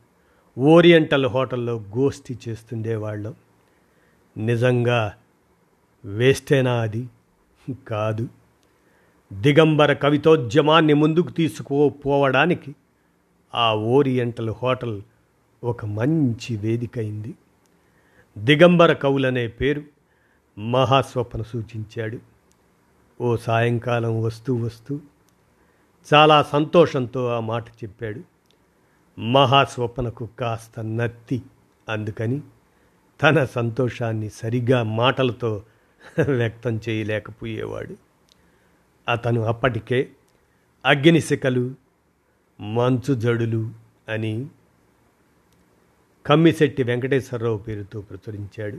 ఓరియంటల్ 0.58 1.26
హోటల్లో 1.26 1.84
గోష్ఠి 1.96 2.38
చేస్తుండేవాళ్ళం. 2.48 3.34
నిజంగా 4.36 5.14
వేస్తేనా 6.04 6.80
అది? 6.80 7.08
కాదు. 7.88 8.28
దిగంబర 9.32 9.92
కవితోద్యమాన్ని 9.92 10.94
ముందుకు 10.94 11.30
తీసుకుపోవడానికి 11.30 12.74
ఆ 13.54 13.74
ఓరియంటల్ 13.74 14.50
హోటల్ 14.50 15.02
ఒక 15.64 15.84
మంచి 15.84 16.56
వేదిక 16.56 16.98
అయింది 16.98 17.34
దిగంబర 18.38 18.92
కవులనే 18.92 19.46
పేరు 19.46 19.82
మహాస్వప్న 20.58 21.42
సూచించాడు. 21.42 22.18
ఓ 23.20 23.36
సాయంకాలం 23.36 24.22
వస్తూ 24.22 24.54
వస్తూ 24.54 25.00
చాలా 26.14 26.42
సంతోషంతో 26.42 27.26
ఆ 27.26 27.40
మాట 27.40 27.68
చెప్పాడు. 27.68 28.20
మహాస్వప్నకు 29.20 30.28
కాస్త 30.40 30.80
నత్తి 30.80 31.42
అందుకని 31.88 32.40
తన 33.22 33.44
సంతోషాన్ని 33.44 34.30
సరిగా 34.30 34.82
మాటలతో 34.82 35.62
వ్యక్తం 36.20 36.80
చేయలేకపోయేవాడు. 36.88 37.96
అతను 39.08 39.40
అప్పటికే 39.40 40.08
అగ్నిశిఖలు 40.84 41.74
మంచు 42.60 43.14
జడులు 43.14 43.70
అని 44.08 44.46
కమ్మిశెట్టి 46.26 46.82
వెంకటేశ్వరరావు 46.82 47.58
పేరుతో 47.58 48.00
ప్రచురించాడు. 48.00 48.78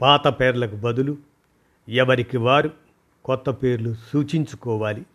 పాత 0.00 0.28
పేర్లకు 0.28 0.76
బదులు 0.76 1.16
ఎవరికి 1.88 2.36
వారు 2.36 2.70
కొత్త 3.24 3.50
పేర్లు 3.50 3.94
సూచించుకోవాలి. 3.94 5.06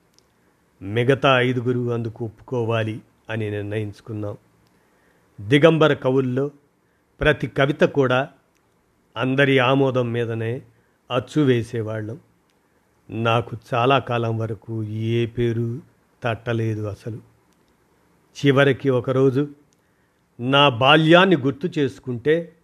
మిగతా 0.82 1.42
ఐదుగురు 1.42 1.94
అందుకు 1.94 2.26
ఒప్పుకోవాలి 2.26 3.02
అని 3.30 3.52
నిర్ణయించుకున్నాం. 3.52 4.38
దిగంబర 5.42 5.94
కవుల్లో 5.94 6.52
ప్రతి 7.20 7.48
కవిత 7.48 7.82
కూడా 7.82 8.30
అందరి 9.18 9.60
ఆమోదం 9.60 10.12
మీదనే 10.12 10.62
అచ్చు 11.12 11.42
వేసేవాళ్ళం. 11.42 12.20
నాకు 13.10 13.58
చాలా 13.74 14.00
కాలం 14.00 14.38
వరకు 14.38 14.84
ఏ 14.84 15.26
పేరు 15.26 15.82
తట్టలేదు 16.24 16.82
అసలు. 16.82 17.18
చివరికి 18.46 18.90
ఒకరోజు 18.90 19.48
నా 20.40 20.70
బాల్యాన్ని 20.70 21.38
గుర్తు 21.38 21.80
చేసుకుంటే 21.80 22.56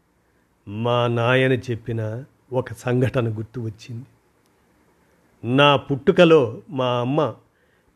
మా 0.68 1.08
నాయన 1.08 1.54
చెప్పిన 1.54 2.24
ఒక 2.54 2.74
సంఘటన 2.74 3.38
గుర్తు 3.38 3.60
వచ్చింది. 3.60 4.06
నా 5.44 5.76
పుట్టుకలో 5.76 6.62
మా 6.70 7.00
అమ్మ 7.00 7.36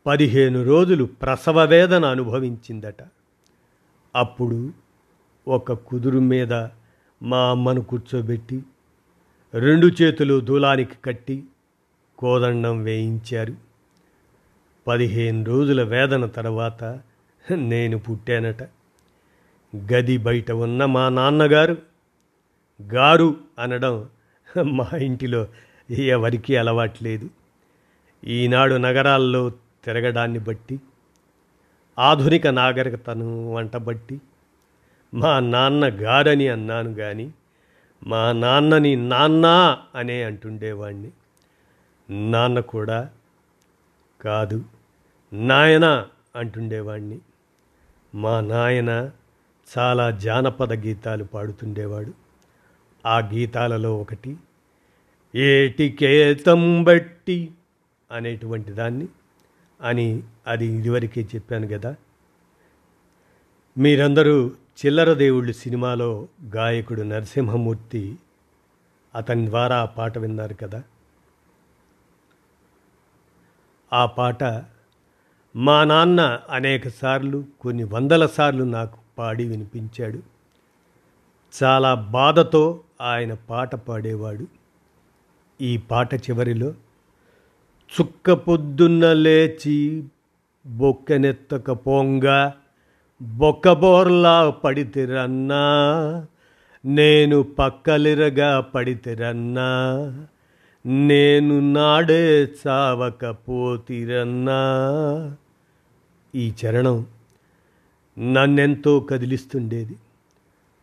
పదిహేను 0.06 0.62
రోజులు 0.62 1.04
ప్రసవ 1.04 1.64
వేదన 1.64 2.04
అనుభవించిందట. 2.04 2.96
అప్పుడు 4.16 4.83
ఒక 5.48 5.72
కుదురు 5.72 6.18
మీద 6.18 6.52
మా 7.22 7.50
అమ్మను 7.50 7.80
కూర్చోబెట్టి 7.80 8.62
రెండు 9.54 9.86
చేతులు 9.86 10.40
దూలానికి 10.40 10.94
కట్టి 11.04 11.44
కోదండం 12.18 12.82
వేయించారు. 12.82 13.54
పదిహేను 14.86 15.44
రోజుల 15.44 15.82
వేదన 15.82 16.26
తర్వాత 16.26 16.84
నేను 17.54 17.98
పుట్టానట. 17.98 18.62
గది 19.76 20.18
బయట 20.18 20.52
ఉన్న 20.52 20.84
మా 20.84 21.08
నాన్నగారు 21.08 21.76
గారు 22.82 23.36
అనడం 23.58 24.08
మా 24.64 24.96
ఇంటిలో 24.96 25.48
ఎవరికీ 25.90 26.56
అలవాట్లేదు 26.56 27.30
ఈనాడు 28.26 28.74
నగరాల్లో 28.74 29.50
తిరగడాన్ని 29.84 30.38
బట్టి 30.38 30.80
ఆధునిక 31.98 32.46
నాగరికతను 32.46 33.52
వంట 33.52 33.76
బట్టి 33.76 34.20
మా 35.14 35.40
నాన్న 35.40 35.88
గారని 35.88 36.48
అన్నాను 36.48 36.94
కానీ 36.94 37.32
మా 38.06 38.32
నాన్నని 38.32 38.96
నాన్న 39.08 39.46
అనే 39.94 40.22
అంటుండేవాణ్ణి. 40.22 41.10
నాన్న 42.30 42.60
కూడా 42.60 43.10
కాదు 44.20 44.64
నాయన 45.32 46.06
అంటుండేవాణ్ణి. 46.36 47.18
మా 48.14 48.40
నాయన 48.40 49.10
చాలా 49.78 50.10
జానపద 50.10 50.72
గీతాలు 50.72 51.24
పాడుతుండేవాడు. 51.24 52.12
ఆ 53.06 53.18
గీతాలలో 53.20 54.00
ఒకటి 54.00 54.36
ఏటికేతం 55.34 56.84
బట్టి 56.84 57.50
అనేటువంటి 58.10 58.72
దాన్ని 58.72 59.08
అని 59.80 60.22
అది 60.46 60.66
ఇదివరకే 60.66 61.26
చెప్పాను 61.34 61.68
కదా 61.68 61.96
మీరందరూ 63.78 64.52
చిల్లర 64.74 65.12
దేవుళ్ళు 65.12 65.52
సినిమాలో 65.52 66.28
గాయకుడు 66.54 67.02
నరసింహమూర్తి 67.02 68.18
అతని 69.14 69.46
ద్వారా 69.46 69.76
ఆ 69.76 69.84
పాట 69.84 70.18
విన్నారు 70.18 70.54
కదా. 70.54 70.82
ఆ 73.92 74.06
పాట 74.06 74.44
మా 75.56 75.84
నాన్న 75.84 76.40
అనేక 76.50 76.88
సార్లు 76.88 77.44
కొన్ని 77.60 77.84
వందల 77.84 78.26
సార్లు 78.26 78.64
నాకు 78.64 78.98
పాడి 79.18 79.48
వినిపించాడు. 79.48 80.18
చాలా 81.62 81.94
బాధతో 81.94 82.80
ఆయన 83.00 83.34
పాట 83.34 83.74
పాడేవాడు. 83.74 84.46
ఈ 85.60 85.76
పాట 85.76 86.14
చివరిలో 86.14 86.74
చుక్క 88.00 88.32
పొద్దున్న 88.32 89.12
లేచి 89.12 90.04
బొక్కనెత్తక 90.66 91.70
పొంగ 91.70 92.52
బొక్కబోర్లా 93.22 94.50
పడితిరన్నా 94.50 95.62
నేను 96.84 97.42
పక్కలిరగా 97.42 98.60
పడితిరన్నా 98.60 99.68
నేను 100.86 101.72
నాడే 101.72 102.48
చావకపోతిరన్నా. 102.66 104.60
ఈ 106.34 106.52
చరణం 106.64 107.06
నన్నెంతో 108.18 109.00
కదిలిస్తుండేది. 109.00 109.96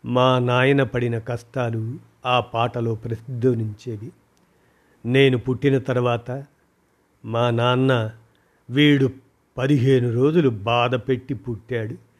మా 0.05 0.39
నాయన 0.39 0.83
పడిన 0.83 1.19
కష్టాలు 1.19 1.97
ఆ 2.25 2.39
పాటలో 2.39 2.95
ప్రతిధ్వనించేవి. 2.95 4.11
నేను 5.05 5.37
పుట్టిన 5.37 5.77
తర్వాత 5.77 6.43
మా 7.25 7.49
నాన్న 7.49 8.11
వీడు 8.69 9.09
పదిహేను 9.57 10.13
రోజులు 10.13 10.49
బాధ 10.49 10.95
పెట్టి 10.95 11.33
పుట్టాడు. 11.33 12.10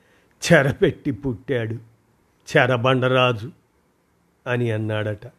చెరపెట్టి 0.41 1.11
పుట్టాడు. 1.11 1.73
చెరబండరాజు 2.51 3.51
అని 4.47 4.71
అన్నాడట. 4.71 5.31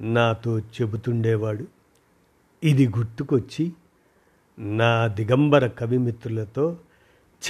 నాతో 0.00 0.60
చెబుతుండేవాడు. 0.60 1.66
ఇది 2.64 2.88
గుర్తుకొచ్చి 2.88 3.72
నా 4.58 5.06
దిగంబర 5.06 5.66
కవిమిత్రులతో 5.66 6.78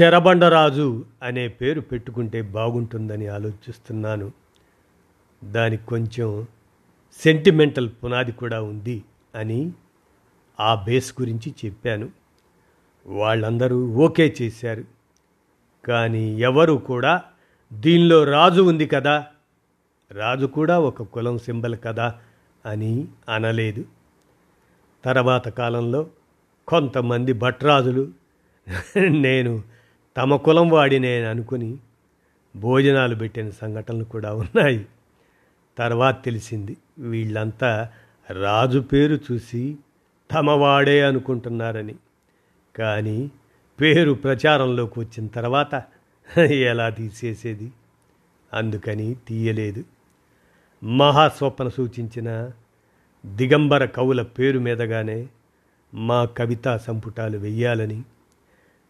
చెరబండరాజు 0.03 1.05
అనే 1.23 1.49
పేరు 1.49 1.81
పెట్టుకుంటే 1.81 2.43
బాగుంటుందని 2.43 3.27
ఆలోచిస్తున్నాను. 3.27 4.33
దానికి 5.45 5.87
కొంచెం 5.87 6.47
సెంటిమెంటల్ 7.12 7.90
పునాది 8.05 8.33
కూడా 8.33 8.62
ఉంది 8.62 9.05
అని 9.35 9.73
ఆ 10.61 10.75
బేస్ 10.75 11.14
గురించి 11.21 11.55
చెప్పాను. 11.64 12.11
వాళ్ళందరూ 13.07 13.93
ఓకే 13.93 14.35
చేశారు. 14.43 14.99
కానీ 15.85 16.40
ఎవరు 16.40 16.73
కూడా 16.73 17.23
దీనిలో 17.73 18.25
రాజు 18.25 18.62
ఉంది 18.62 18.87
కదా 18.87 19.27
రాజు 20.12 20.47
కూడా 20.47 20.79
ఒక 20.79 21.03
కులం 21.03 21.38
సింబల్ 21.38 21.77
కదా 21.85 22.14
అని 22.66 23.09
అనలేదు. 23.29 23.85
తర్వాత 25.05 25.49
కాలంలో 25.49 26.07
కొంతమంది 26.69 27.33
భట్రాజులు 27.33 28.12
నేను 29.09 29.62
తమ 30.16 30.37
కులం 30.37 30.69
వాడినే 30.69 31.25
అనుకుని 31.25 31.79
భోజనాలు 32.57 33.14
పెట్టిన 33.14 33.51
సంఘటనలు 33.51 34.05
కూడా 34.05 34.35
ఉన్నాయి. 34.35 34.87
తర్వాత 35.79 36.25
తెలిసింది 36.25 36.77
వీళ్ళంతా 36.99 37.90
రాజు 38.31 38.81
పేరు 38.81 39.19
చూసి 39.33 39.79
తమవాడే 40.31 41.03
అనుకుంటున్నారని. 41.03 41.95
కానీ 42.79 43.31
పేరు 43.81 44.12
ప్రచారంలోకి 44.12 45.01
వచ్చిన 45.01 45.27
తర్వాత 45.27 45.83
ఎలా 46.40 46.88
తీసేసేది? 46.88 47.73
అందుకని 48.53 49.16
తీయలేదు. 49.29 49.85
మహాస్వప్న 50.85 51.69
సూచించిన 51.69 52.51
దిగంబర 53.27 53.85
కవుల 53.85 54.23
పేరు 54.23 54.59
మీదగానే 54.59 55.29
మా 55.95 56.25
కవితా 56.25 56.77
సంపుటాలు 56.79 57.38
వెయ్యాలని 57.38 58.03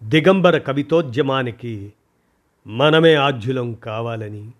దిగంబర 0.03 0.59
కవితోద్యమానికి 0.59 1.93
మనమే 2.67 3.15
ఆద్యులం 3.15 3.75
కావాలని 3.75 4.51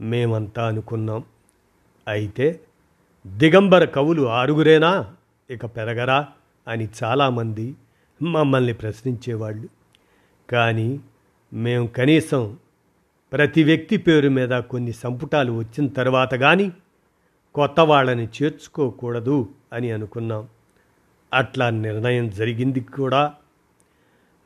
మేమంతా 0.00 0.68
అనుకున్నాం. 0.68 1.24
అయితే 2.08 2.60
దిగంబర 3.26 3.84
కవులు 3.84 4.28
ఆరుగురేనా? 4.28 5.14
ఇక 5.50 5.66
పెరగరా 5.66 6.28
అని 6.68 6.88
చాలామంది 7.04 7.74
మమ్మల్ని 8.22 8.72
ప్రశ్నించేవాళ్ళు. 8.72 9.68
కానీ 10.50 11.00
మేము 11.52 11.86
కనీసం 11.86 12.56
ప్రతి 13.32 13.64
వ్యక్తి 13.64 13.96
పేరు 13.96 14.28
మీద 14.28 14.48
కొన్ని 14.48 14.92
సంపుటాలు 14.92 15.52
వచ్చిన 15.52 15.88
తర్వాత 15.88 16.34
కానీ 16.34 16.72
కొత్త 17.54 17.80
వాళ్ళని 17.80 18.28
చేర్చుకోకూడదు 18.42 19.48
అని 19.72 19.90
అనుకున్నాం. 19.90 20.48
అట్లా 21.34 21.70
నిర్ణయం 21.70 22.30
జరిగింది 22.30 22.80
కూడా. 22.80 23.34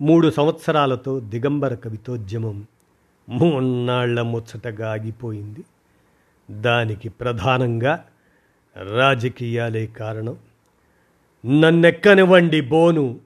మూడు 0.02 0.30
సంవత్సరాలతో 0.30 1.20
దిగంబర 1.20 1.74
కవితోద్యమం 1.74 2.66
మూన్నాళ్ళ 3.28 4.22
ముచ్చటగా 4.22 4.92
ఆగిపోయింది 4.92 5.64
దానికి 6.51 7.09
ప్రధానంగా 7.09 8.05
రాజకీయాలే 8.94 9.86
కారణం. 9.86 10.36
నన్నెక్కనివ్వండి 11.61 12.61
బోను 12.61 13.26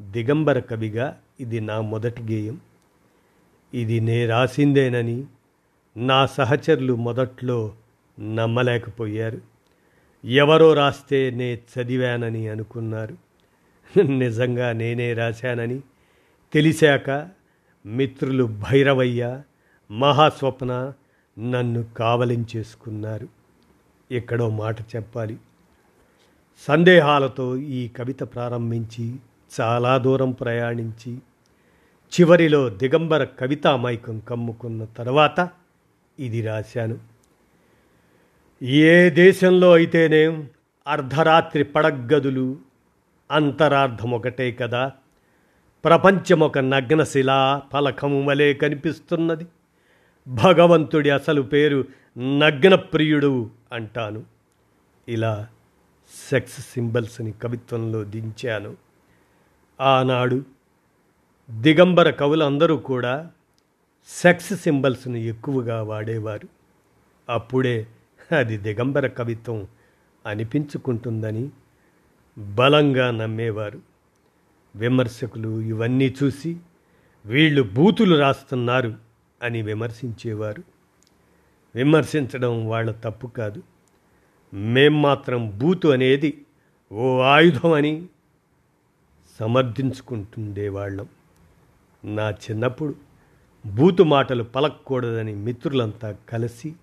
దిగంబర 0.00 0.58
కవిగా 0.58 1.20
ఇది 1.40 1.60
నా 1.60 1.80
మొదటి 1.80 2.22
గేయం. 2.22 2.60
ఇది 3.74 4.00
నే 4.00 4.26
రాసిందేనని 4.26 5.24
నా 5.96 6.26
సహచరులు 6.26 6.94
మొదట్లో 6.94 7.74
నమ్మలేకపోయారు. 8.20 9.40
ఎవరో 10.24 10.74
రాస్తే 10.74 11.30
నే 11.30 11.54
చదివానని 11.54 12.48
అనుకున్నారు. 12.48 13.16
నిజంగా 14.02 14.72
నేనే 14.72 15.14
రాశానని 15.14 15.80
తెలిసాక 16.52 17.28
మిత్రులు 17.86 18.44
భైరవయ్య 18.44 19.42
మహాస్వప్న 19.90 20.92
నన్ను 21.38 21.82
కావలించేసుకున్నారు 21.82 23.28
ఎక్కడో 24.10 24.50
మాట 24.50 24.80
చెప్పాలి. 24.80 25.36
సందేహాలతో 26.66 27.56
ఈ 27.56 27.88
కవిత 27.88 28.22
ప్రారంభించి 28.22 29.16
చాలా 29.60 29.98
దూరం 29.98 30.32
ప్రయాణించి 30.32 31.18
చివరిలో 32.14 32.68
దిగంబర 32.68 33.24
కవితా 33.24 33.76
మైకం 33.76 34.18
కమ్ముకున్న 34.18 34.84
తర్వాత 34.84 35.50
ఇది 36.18 36.42
రాశాను. 36.42 36.98
ఏ 38.62 39.10
దేశంలో 39.10 39.72
అయితేనేం 39.72 40.48
అర్ధరాత్రి 40.86 41.64
పడగ్గదులు 41.64 42.58
అంతరార్థం 43.30 44.10
ఒకటే 44.10 44.52
కదా. 44.52 44.92
ప్రపంచం 45.84 46.40
ఒక 46.40 46.58
నగ్నశిలా 46.58 47.62
ఫలకము 47.72 48.24
వలె 48.24 48.54
కనిపిస్తున్నది. 48.54 49.46
భగవంతుడి 50.28 51.10
అసలు 51.10 51.42
పేరు 51.42 51.84
నగ్నప్రియుడు 52.18 53.50
అంటాను. 53.72 54.24
ఇలా 55.08 55.48
సెక్స్ 56.30 56.60
సింబల్స్ని 56.60 57.32
కవిత్వంలో 57.32 58.04
దించాను. 58.04 58.83
ఆనాడు 59.80 60.44
దిగంబర 61.50 62.10
కవులందరూ 62.10 62.76
కూడా 62.76 63.30
సెక్స్ 64.08 64.52
సింబల్స్ను 64.52 65.16
ఎక్కువగా 65.16 65.82
వాడేవారు. 65.82 66.48
అప్పుడే 67.28 67.86
అది 68.38 68.56
దిగంబర 68.56 69.06
కవిత్వం 69.06 69.66
అనిపించుకుంటుందని 70.26 71.50
బలంగా 72.38 73.10
నమ్మేవారు. 73.10 73.80
విమర్శకులు 74.76 75.60
ఇవన్నీ 75.60 76.14
చూసి 76.22 76.56
వీళ్ళు 77.26 77.62
బూతులు 77.62 78.16
రాస్తున్నారు 78.16 78.94
అని 79.42 79.62
విమర్శించేవారు. 79.62 80.62
విమర్శించడం 81.74 82.68
వాళ్ళ 82.68 82.90
తప్పు 82.90 83.26
కాదు. 83.26 83.62
మేం 84.54 85.02
మాత్రం 85.02 85.58
బూతు 85.58 85.88
అనేది 85.88 86.44
ఓ 86.92 87.20
ఆయుధం 87.20 87.72
అని 87.72 88.06
సమర్థించుకుంటుండేవాళ్ళం. 89.40 91.06
నా 92.04 92.30
చిన్నప్పుడు 92.30 92.94
బూతు 93.66 94.02
మాటలు 94.02 94.42
పలకూడదని 94.42 95.34
మిత్రులంతా 95.34 96.16
కలిసి 96.28 96.74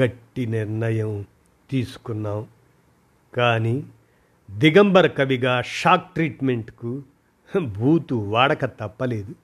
గట్టి 0.00 0.46
నిర్ణయం 0.46 1.24
తీసుకున్నాం. 1.70 2.46
కానీ 3.36 3.84
దిగంబర 4.50 5.06
కవిగా 5.06 5.62
షాక్ 5.62 6.14
ట్రీట్మెంట్కు 6.14 7.02
బూతు 7.58 8.14
వాడక 8.14 8.64
తప్పలేదు. 8.64 9.34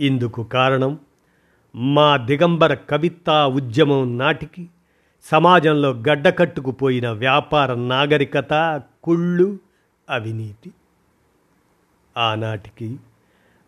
ఇందుకు 0.00 0.42
కారణం 0.42 0.98
మా 1.74 2.16
దిగంబర 2.16 2.74
కవితా 2.74 3.46
ఉద్యమం 3.46 4.18
నాటికి 4.18 4.68
సమాజంలో 5.22 5.90
గడ్డకట్టుకుపోయిన 5.90 7.10
వ్యాపార 7.10 7.74
నాగరికత 7.74 8.82
కుళ్ళు 9.04 9.58
అవినీతి. 10.10 10.72
ఆనాటికి 12.16 12.96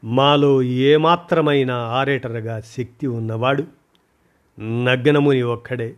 మాలో 0.05 0.63
ఏమాత్రమైన 0.63 1.71
ఆరేటరగా 1.71 2.61
శక్తి 2.61 3.07
ఉన్నవాడు 3.07 3.67
నగ్నముని 4.85 5.43
ఒక్కడే. 5.43 5.95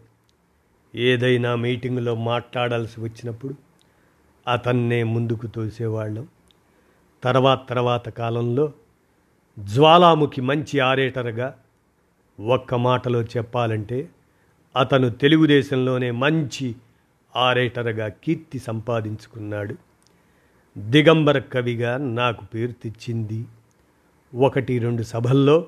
ఏదైనా 0.95 1.55
మీటింగులో 1.55 2.15
మాట్లాడాల్సి 2.15 3.01
వచ్చినప్పుడు 3.01 3.55
అతన్నే 4.51 5.03
ముందుకు 5.03 5.47
తోసేవాళ్ళం. 5.47 6.29
తర్వాత 7.23 7.61
తర్వాత 7.69 8.09
కాలంలో 8.09 8.73
జ్వాలాముఖి 9.59 10.41
మంచి 10.41 10.79
ఆరేటరుగా 10.79 11.59
ఒక్క 12.47 12.75
మాటలో 12.75 13.23
చెప్పాలంటే 13.23 14.09
అతను 14.77 15.11
తెలుగుదేశంలోనే 15.11 16.11
మంచి 16.11 16.75
ఆరేటరుగా 17.37 18.09
కీర్తి 18.09 18.59
సంపాదించుకున్నాడు. 18.59 19.75
దిగంబర 20.79 21.39
కవిగా 21.39 21.97
నాకు 21.97 22.45
పేరు 22.45 22.73
తెచ్చింది. 22.73 23.45
ఒకటి 24.35 24.79
రెండు 24.79 25.03
సభల్లో 25.03 25.67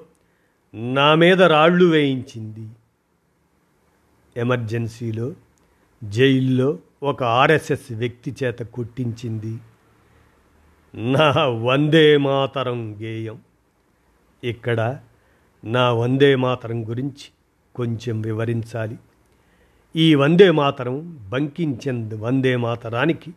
నా 0.75 1.15
మీద 1.15 1.43
రాళ్ళు 1.43 1.85
వేయించింది. 1.85 2.69
ఎమర్జెన్సీలో 4.37 5.33
జైల్లో 6.05 6.79
ఒక 7.03 7.23
ఆర్ఎస్ఎస్ 7.23 7.93
వ్యక్తి 7.93 8.37
చేత 8.45 8.59
కొట్టించింది. 8.59 9.59
నా 10.95 11.47
వందే 11.47 12.17
మాతరం 12.17 13.03
గేయం. 13.03 13.41
ఇక్కడ 14.45 14.99
నా 15.65 15.93
వందే 15.93 16.37
మాతరం 16.37 16.89
గురించి 16.89 17.29
కొంచెం 17.75 18.21
వివరించాలి. 18.21 18.99
ఈ 19.97 20.15
వందే 20.15 20.51
మాతరం 20.51 21.29
బంకించంద్ 21.31 22.15
వందే 22.15 22.57
మాతరానికి 22.57 23.35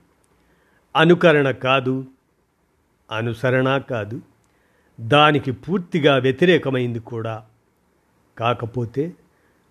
అనుకరణ 0.95 1.51
కాదు 1.51 2.05
అనుసరణ 3.11 3.77
కాదు. 3.77 4.21
దానికి 4.99 5.51
పూర్తిగా 5.51 6.17
వ్యతిరేకమైంది 6.17 6.99
కూడా 6.99 7.45
కాకపోతే 8.37 9.13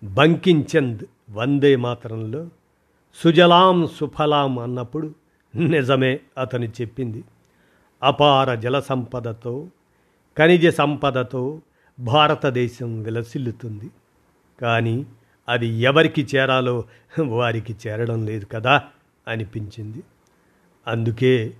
బంకించంద్ 0.03 1.03
వందే 1.29 1.75
మాతరంలో 1.75 2.49
సుజలాం 3.15 3.87
సుఫలాం 3.87 4.59
అన్నప్పుడు 4.59 5.15
నిజమే 5.55 6.19
అతను 6.37 6.65
చెప్పింది. 6.65 7.23
అపార 8.03 8.55
జల 8.55 8.79
సంపదతో 8.79 9.67
ఖనిజ 10.37 10.67
సంపదతో 10.67 11.61
భారతదేశం 11.99 13.03
విలసిల్లుతుంది. 13.03 13.89
కానీ 14.61 15.05
అది 15.49 15.67
ఎవరికి 15.67 16.27
చేరాలో 16.35 16.83
వారికి 17.19 17.75
చేరడం 17.87 18.25
లేదు 18.25 18.45
కదా 18.45 18.83
అనిపించింది. 19.27 20.03
అందుకే 20.87 21.53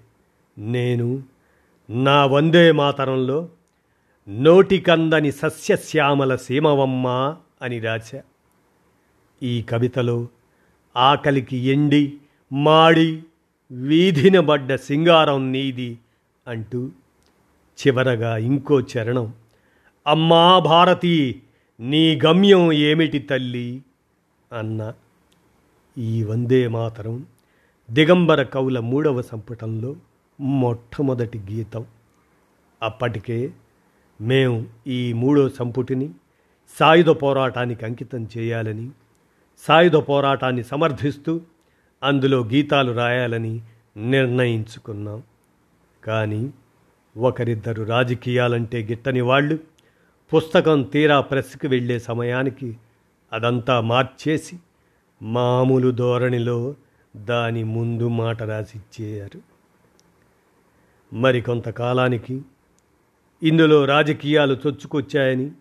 నేను 0.57 1.23
నా 1.89 2.25
వందే 2.25 2.71
మాతరంలో 2.71 3.49
నోటికందని 4.29 5.31
సస్యశ్యామల 5.31 6.35
సీమవమ్మ 6.35 7.35
అని 7.61 7.79
రాశా. 7.79 8.21
ఈ 9.43 9.61
కవితలో 9.61 10.27
ఆకలికి 10.97 11.57
ఎండి 11.57 12.17
మాడి 12.51 13.23
వీధినబడ్డ 13.71 14.75
సింగారం 14.75 15.51
నీది 15.51 15.97
అంటూ 16.47 16.87
చివరగా 17.79 18.37
ఇంకో 18.37 18.81
చరణం 18.81 19.33
అమ్మా 20.07 20.59
భారతి 20.59 21.41
నీ 21.79 22.19
గమ్యం 22.25 22.71
ఏమిటి 22.71 23.19
తల్లి? 23.19 23.81
అన్న 24.57 24.93
ఈ 25.97 26.23
వందే 26.23 26.67
మాతరం. 26.67 27.25
దిగంబర 27.91 28.43
కవుల 28.43 28.79
మూడవ 28.79 29.21
సంపుటంలో 29.21 29.95
మొట్టమొదటి 30.39 31.39
గీతం. 31.39 31.85
అప్పటికే 32.83 33.51
మేము 34.21 34.65
ఈ 34.87 35.13
మూడో 35.13 35.49
సంపుటిని 35.49 36.09
సాయుధ 36.79 37.09
పోరాటానికి 37.09 37.85
అంకితం 37.85 38.27
చేయాలని 38.37 38.89
సాయుధ 39.57 39.95
పోరాటాన్ని 39.95 40.63
సమర్థిస్తూ 40.63 41.41
అందులో 42.03 42.43
గీతాలు 42.43 42.91
రాయాలని 42.91 43.61
నిర్ణయించుకున్నాం. 43.97 45.23
కానీ 46.03 46.49
ఒకరిద్దరు 47.17 47.83
రాజకీయాలంటే 47.83 48.83
గిట్టని 48.83 49.21
వాళ్ళు 49.21 49.59
పుస్తకం 50.33 50.83
తీరా 50.83 51.21
ప్రెస్కి 51.21 51.67
వెళ్ళే 51.67 51.99
సమయానికి 51.99 52.77
అదంతా 53.33 53.81
మార్చేసి 53.81 54.59
మామూలు 55.21 55.91
ధోరణిలో 55.91 56.75
దాని 57.15 57.63
ముందు 57.63 58.07
మాట 58.07 58.43
రాసిచ్చేయారు. 58.43 59.41
మరికొంతకాలానికి 61.15 62.41
ఇందులో 63.43 63.85
రాజకీయాలు 63.85 64.53
చొచ్చుకొచ్చాయని 64.53 65.51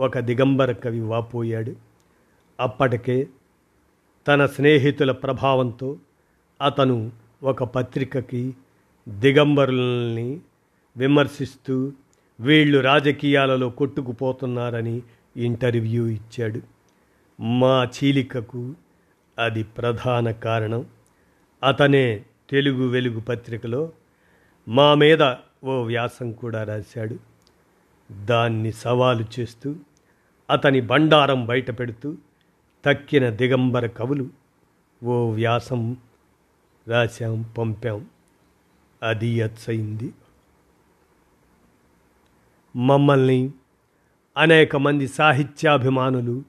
ఒక 0.00 0.18
దిగంబర 0.18 0.72
కవి 0.72 1.00
వాపోయాడు. 1.00 1.76
అప్పటికే 2.60 3.28
తన 4.28 4.46
స్నేహితుల 4.46 5.12
ప్రభావంతో 5.12 5.96
అతను 6.62 7.12
ఒక 7.42 7.64
పత్రికకి 7.64 8.56
దిగంబరుల్ని 9.08 10.40
విమర్శిస్తూ 10.96 11.92
వీళ్ళు 12.40 12.78
రాజకీయాలలో 12.78 13.70
కొట్టుకుపోతున్నారని 13.70 15.02
ఇంటర్వ్యూ 15.36 16.06
ఇచ్చాడు. 16.06 16.60
మా 17.42 17.84
చీలికకు 17.84 18.74
అది 19.38 19.62
ప్రధాన 19.62 20.30
కారణం. 20.30 20.86
అతనే 21.62 22.24
తెలుగు 22.50 22.88
వెలుగు 22.88 23.20
పత్రికలో 23.20 23.92
మా 24.68 24.94
మీద 24.94 25.34
ఓ 25.64 25.82
వ్యాసం 25.82 26.32
కూడా 26.32 26.64
రాశాడు. 26.64 27.18
దాన్ని 28.24 28.72
సవాలు 28.72 29.24
చేస్తూ 29.40 29.76
అతని 30.50 30.80
బండారం 30.80 31.46
బయట 31.46 31.78
పెడుతూ 31.78 32.16
తక్కిన 32.84 33.30
దిగంబర 33.30 33.86
కవులు 33.86 34.28
ఓ 35.04 35.30
వ్యాసం 35.30 35.96
రాశాం 36.88 37.42
పంపాం. 37.58 38.06
అది 39.02 39.42
అచ్చయింది 39.42 40.14
మమ్మల్ని 42.76 43.52
అనేక 44.36 44.76
మంది 44.76 45.08
సాహిత్యాభిమానులు 45.08 46.42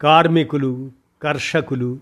కార్మికులు 0.00 0.92
కర్షకులు. 1.24 1.98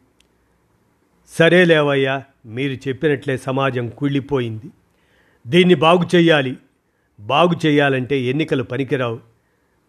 సరేలేవయ్యా 1.29 2.25
మీరు 2.47 2.89
చెప్పినట్లే 2.89 3.37
సమాజం 3.37 3.89
కుళ్ళిపోయింది. 3.89 4.71
దీన్ని 5.47 5.75
బాగు 5.75 6.17
చేయాలి 6.17 6.59
బాగు 7.21 7.67
చేయాలంటే 7.67 8.21
ఎన్నికలు 8.21 8.63
పనికిరావు. 8.63 9.21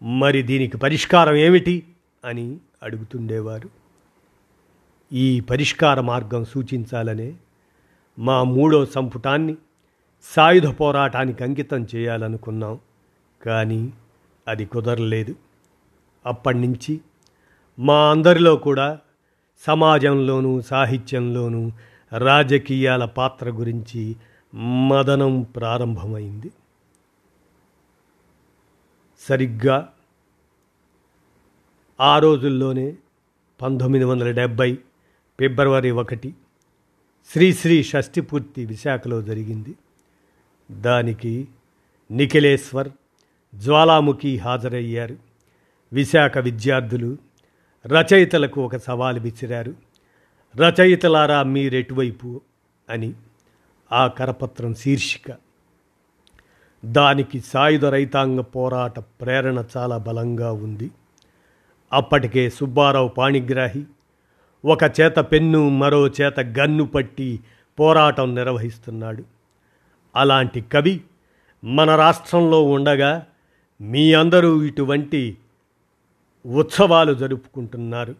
మరి 0.02 0.42
దీనికి 0.42 0.76
పరిష్కారం 0.76 1.34
ఏమిటి? 1.34 1.86
అని 2.24 2.58
అడుగుతుండేవారు. 2.82 3.70
ఈ 5.12 5.40
పరిష్కార 5.40 6.00
మార్గం 6.00 6.44
సూచించాలనే 6.44 7.34
మా 8.18 8.42
మూడో 8.42 8.86
సంపుటాన్ని 8.86 9.56
సాయుధ 10.22 10.66
పోరాటానికి 10.66 11.44
అంకితం 11.44 11.86
చేయాలనుకున్నాం. 11.94 12.78
కానీ 13.46 13.92
అది 14.48 14.64
కుదరలేదు. 14.64 15.36
అప్పటి 16.26 16.58
నుంచి 16.58 17.00
మా 17.78 18.10
అందరిలో 18.10 18.56
కూడా 18.56 18.98
సమాజంలోనూ 19.58 20.60
సాహిత్యంలోనూ 20.60 21.70
రాజకీయాల 22.18 23.04
పాత్ర 23.04 23.50
గురించి 23.50 24.16
మదనం 24.88 25.42
ప్రారంభమైంది. 25.42 26.50
సరిగ్గా 29.20 29.92
ఆ 32.00 32.18
రోజుల్లోనే 32.18 32.96
పంతొమ్మిది 33.62 34.04
వందల 34.04 34.30
డెబ్భై 34.30 34.74
ఫిబ్రవరి 35.40 35.90
ఒకటి 35.90 36.34
శ్రీశ్రీ 37.32 37.82
షష్ఠిపూర్తి 37.82 38.66
విశాఖలో 38.66 39.22
జరిగింది. 39.22 39.74
దానికి 40.70 41.48
నిఖిలేశ్వర్ 42.10 42.88
జ్వాలాముఖి 43.54 44.38
హాజరయ్యారు. 44.38 45.16
విశాఖ 45.92 46.38
విద్యార్థులు 46.38 47.33
రచయితలకు 47.86 48.64
ఒక 48.64 48.76
సవాలు 48.76 49.20
విసిరారు 49.20 49.74
రచయితలారా 50.56 51.42
మీరెటువైపు? 51.42 52.40
అని 52.90 53.12
ఆ 53.92 54.06
కరపత్రం 54.06 54.74
శీర్షిక. 54.74 55.36
దానికి 56.84 57.40
సాయుధ 57.40 57.84
రైతాంగ 57.84 58.40
పోరాట 58.40 58.98
ప్రేరణ 58.98 59.64
చాలా 59.76 59.98
బలంగా 59.98 60.52
ఉంది. 60.52 60.90
అప్పటికే 61.92 62.50
సుబ్బారావు 62.50 63.08
పాణిగ్రాహి 63.08 63.84
ఒక 64.64 64.82
చేత 65.00 65.16
పెన్ను 65.16 65.68
మరో 65.68 66.08
చేత 66.08 66.40
గన్ను 66.40 66.86
పట్టి 66.86 67.40
పోరాటం 67.80 68.34
నిర్వహిస్తున్నాడు. 68.34 69.24
అలాంటి 70.16 70.60
కవి 70.60 71.00
మన 71.64 71.96
రాష్ట్రంలో 71.96 72.62
ఉండగా 72.62 73.26
మీ 73.80 74.12
అందరూ 74.12 74.62
ఇటువంటి 74.62 75.38
ఉత్సవాలు 76.46 77.12
జరుపుకుంటున్నారు. 77.12 78.14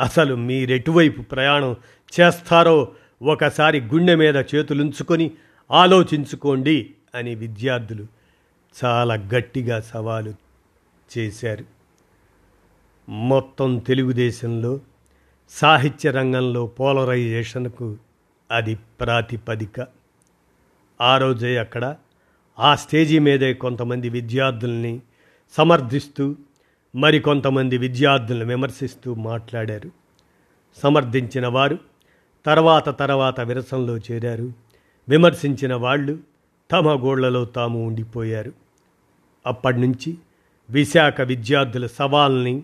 అసలు 0.00 0.34
మీరెటువైపు 0.34 1.22
ప్రయాణం 1.22 1.76
చేస్తారో 2.20 2.92
ఒకసారి 3.22 3.80
గుండె 3.80 4.14
మీద 4.14 4.36
చేతులుంచుకొని 4.36 5.30
ఆలోచించుకోండి 5.70 6.90
అని 7.14 7.34
విద్యార్థులు 7.34 8.06
చాలా 8.84 9.14
గట్టిగా 9.14 9.80
సవాలు 9.80 10.34
చేశారు. 11.18 11.64
మొత్తం 13.08 13.78
తెలుగుదేశంలో 13.78 14.80
సాహిత్య 15.50 16.10
రంగంలో 16.10 16.66
పోలరైజేషన్కు 16.66 17.96
అది 18.50 18.74
ప్రాతిపదిక. 18.74 19.86
ఆ 21.00 21.18
రోజే 21.18 21.56
అక్కడ 21.56 21.96
ఆ 22.58 22.74
స్టేజీ 22.74 23.18
మీదే 23.18 23.54
కొంతమంది 23.54 24.08
విద్యార్థుల్ని 24.08 25.00
సమర్థిస్తూ 25.52 26.36
మరికొంతమంది 26.94 27.78
విద్యార్థులను 27.78 28.48
విమర్శిస్తూ 28.48 29.14
మాట్లాడారు. 29.14 29.90
సమర్థించిన 30.82 31.46
వారు 31.46 31.78
తర్వాత 32.46 32.98
తర్వాత 32.98 33.40
విరసంలో 33.40 33.98
చేరారు. 33.98 34.52
విమర్శించిన 35.08 35.74
వాళ్ళు 35.74 36.18
తమ 36.72 37.02
గోళ్ళలో 37.02 37.44
తాము 37.44 37.86
ఉండిపోయారు. 37.86 38.52
అప్పటి 39.46 39.80
నుంచి 39.80 40.18
విశాఖ 40.70 41.20
విద్యార్థుల 41.20 41.86
సవాల్ని 41.86 42.62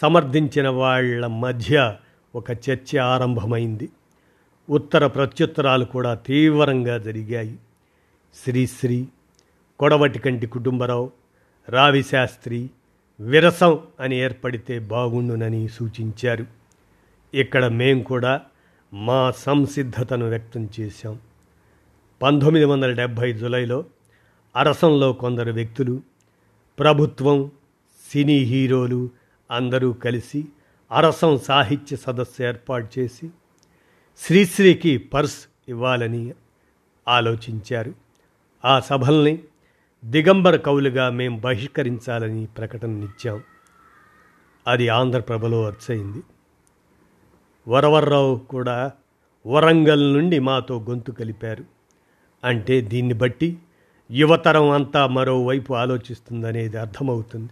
సమర్థించిన 0.00 0.68
వాళ్ళ 0.68 1.26
మధ్య 1.26 1.96
ఒక 2.34 2.50
చర్చ 2.50 2.98
ఆరంభమైంది. 2.98 3.88
ఉత్తర 4.70 5.06
ప్రత్యుత్తరాలు 5.06 5.84
కూడా 5.84 6.14
తీవ్రంగా 6.14 6.98
జరిగాయి. 6.98 7.58
శ్రీశ్రీ 8.44 9.06
కొడవటికంటి 9.78 10.46
కుటుంబరావు 10.46 11.10
రావిశాస్త్రి 11.68 12.70
విరసం 13.20 13.80
అని 14.00 14.16
ఏర్పడితే 14.16 14.78
బాగుండునని 14.78 15.68
సూచించారు. 15.68 16.46
ఇక్కడ 17.34 17.66
మేం 17.66 18.02
కూడా 18.02 18.40
మా 18.92 19.30
సంసిద్ధతను 19.30 20.28
వ్యక్తం 20.28 20.68
చేశాం. 20.80 21.18
పంతొమ్మిది 22.22 22.66
వందల 22.66 22.92
డెబ్భై 22.92 23.32
జులైలో 23.32 23.84
అరసంలో 24.56 25.12
కొందరు 25.12 25.52
వ్యక్తులు 25.52 26.02
ప్రభుత్వం 26.78 27.50
సినీ 28.10 28.38
హీరోలు 28.38 29.10
అందరూ 29.50 29.92
కలిసి 29.92 30.46
అరసం 30.92 31.38
సాహిత్య 31.38 31.96
సదస్సు 31.96 32.42
ఏర్పాటు 32.42 32.98
చేసి 32.98 33.30
శ్రీశ్రీకి 34.18 34.98
పర్స్ 34.98 35.46
ఇవ్వాలని 35.68 36.34
ఆలోచించారు. 37.08 37.94
ఆ 38.64 38.80
సభల్ని 38.80 39.38
దిగంబర 40.04 40.56
కవులుగా 40.56 41.10
మేం 41.10 41.40
బహిష్కరించాలని 41.40 42.46
ప్రకటననిచ్చాం 42.46 43.42
అది 44.66 44.88
ఆంధ్రప్రభలో 44.88 45.66
అర్చయింది. 45.66 46.22
వరవర్రావు 47.68 48.38
కూడా 48.38 48.92
వరంగల్ 49.46 50.12
నుండి 50.12 50.38
మాతో 50.38 50.80
గొంతు 50.90 51.12
కలిపారు. 51.12 51.64
అంటే 52.44 52.80
దీన్ని 52.80 53.14
బట్టి 53.14 53.58
యువతరం 54.10 54.70
అంతా 54.70 55.06
మరోవైపు 55.06 55.74
ఆలోచిస్తుందనేది 55.74 56.76
అర్థమవుతుంది. 56.76 57.50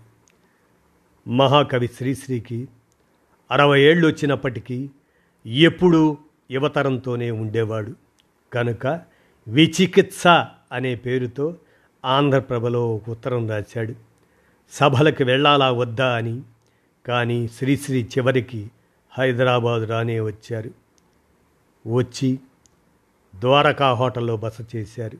మహాకవి 1.31 1.89
శ్రీశ్రీకి 1.89 2.69
అరవై 3.51 3.81
ఏళ్ళు 3.81 4.09
వచ్చినప్పటికీ 4.09 4.91
ఎప్పుడూ 5.47 6.19
యువతరంతోనే 6.51 7.31
ఉండేవాడు. 7.31 7.93
కనుక 8.53 8.87
విచికిత్స 9.49 10.27
అనే 10.73 10.95
పేరుతో 10.95 11.57
ఆంధ్రప్రభలో 12.05 12.95
ఒక 12.95 13.11
ఉత్తరం 13.11 13.51
రాశాడు. 13.51 13.95
సభలకు 14.71 15.25
వెళ్ళాలా 15.25 15.71
వద్దా 15.71 16.17
అని. 16.17 16.43
కానీ 17.07 17.49
శ్రీశ్రీ 17.49 18.03
చివరికి 18.03 18.71
హైదరాబాద్ 19.11 19.89
రానే 19.89 20.21
వచ్చారు. 20.21 20.71
వచ్చి 21.89 22.39
ద్వారకా 23.41 23.93
హోటల్లో 23.93 24.37
బస 24.37 24.59
చేశారు. 24.77 25.19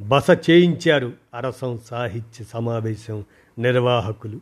బస 0.00 0.26
చేయించారు 0.50 1.12
అరసం 1.34 1.80
సాహిత్య 1.84 2.44
సమావేశం 2.44 3.24
నిర్వాహకులు. 3.58 4.40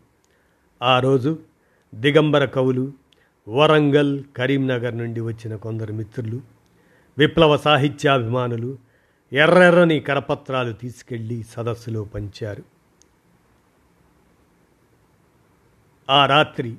ఆ 0.82 1.00
రోజు 1.00 1.38
దిగంబర 1.94 2.44
కవులు 2.44 2.92
వరంగల్ 3.48 4.22
కరీంనగర్ 4.36 4.98
నుండి 4.98 5.20
వచ్చిన 5.20 5.56
కొందరు 5.56 5.92
మిత్రులు 5.92 6.40
విప్లవ 7.18 7.56
సాహిత్యాభిమానులు 7.56 8.78
ఎర్రెర్రని 9.32 10.00
కరపత్రాలు 10.00 10.72
తీసుకెళ్ళి 10.72 11.42
సదస్సులో 11.42 12.04
పంచారు. 12.04 12.62
ఆ 16.10 16.26
రాత్రి 16.26 16.76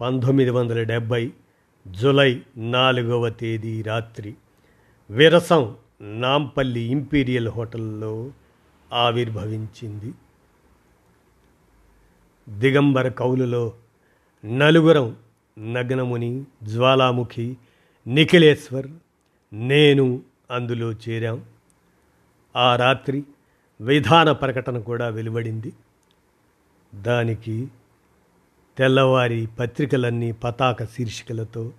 పంతొమ్మిది 0.00 0.50
వందల 0.50 0.82
డెబ్భై 0.82 1.32
జులై 1.88 2.42
నాలుగవ 2.56 3.28
తేదీ 3.28 3.82
రాత్రి 3.82 4.34
విరసం 5.10 5.76
నాంపల్లి 6.00 6.80
ఇంపీరియల్ 6.80 7.48
హోటల్లో 7.48 8.32
ఆవిర్భవించింది. 8.92 10.14
దిగంబర 12.48 13.08
కౌలులో 13.08 13.72
నలుగురం 14.44 15.16
నగ్నముని 15.58 16.44
జ్వాలాముఖి 16.62 17.56
నిఖిలేశ్వర్ 18.06 18.86
నేను 19.52 20.22
అందులో 20.50 20.92
చేరాం. 20.92 21.44
ఆ 22.56 22.76
రాత్రి 22.76 23.24
విధాన 23.80 24.32
ప్రకటన 24.32 24.78
కూడా 24.78 25.08
వెలువడింది. 25.08 25.72
దానికి 26.94 27.68
తెల్లవారి 28.78 29.48
పత్రికలన్నీ 29.58 30.32
పతాక 30.32 30.84
శీర్షికలతో 30.84 31.72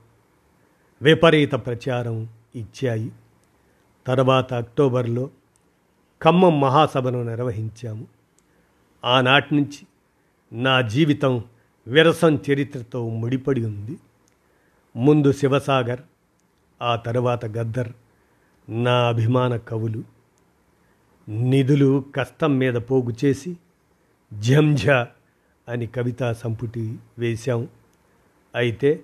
విపరీత 1.01 1.51
ప్రచారం 1.51 2.29
ఇచ్చాయి. 2.55 3.11
తర్వాత 4.07 4.53
అక్టోబర్లో 4.53 5.29
ఖమ్మం 6.23 6.59
మహాసభను 6.59 7.23
నిర్వహించాము. 7.23 8.07
ఆనాటి 9.05 9.55
నుంచి 9.55 9.87
నా 10.61 10.81
జీవితం 10.81 11.43
విరసం 11.87 12.39
చరిత్రతో 12.51 13.09
ముడిపడి 13.09 13.65
ఉంది. 13.65 13.97
ముందు 14.95 15.31
శివసాగర్ 15.31 16.01
ఆ 16.81 16.95
తర్వాత 16.95 17.45
గద్దర్ 17.45 17.93
నా 18.69 19.07
అభిమాన 19.07 19.57
కవులు. 19.57 20.20
నిధులు 21.31 22.05
కష్టం 22.15 22.57
మీద 22.57 22.73
పోగు 22.73 23.13
చేసి 23.25 23.57
ఝంఝ 24.39 24.89
అని 25.67 25.87
కవితా 25.87 26.33
సంపుటి 26.33 26.97
వేశాం. 27.19 27.67
అయితే 28.55 29.03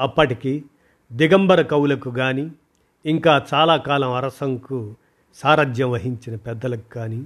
అప్పటికి 0.00 0.64
దిగంబర 1.12 1.62
కవులకు 1.62 2.10
కానీ 2.10 2.52
ఇంకా 3.06 3.46
చాలా 3.54 3.76
కాలం 3.76 4.12
అరసంకు 4.12 4.96
సారథ్యం 5.34 5.90
వహించిన 5.90 6.36
పెద్దలకు 6.36 6.94
కానీ 6.94 7.24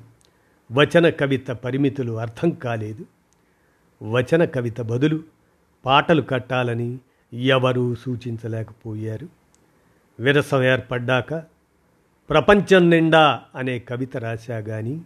వచన 0.72 1.08
కవిత 1.08 1.50
పరిమితులు 1.50 2.12
అర్థం 2.12 2.50
కాలేదు. 2.50 3.06
వచన 4.02 4.44
కవిత 4.44 4.80
బదులు 4.80 5.24
పాటలు 5.86 6.22
కట్టాలని 6.22 6.98
ఎవరూ 7.32 7.94
సూచించలేకపోయారు. 7.94 9.28
విరసం 10.20 10.62
ఏర్పడ్డాక 10.62 11.53
ప్రపంచం 12.30 12.90
నిండా 12.90 13.42
అనే 13.54 13.78
కవిత 13.78 14.16
రాశా 14.16 14.60
కానీ 14.60 15.00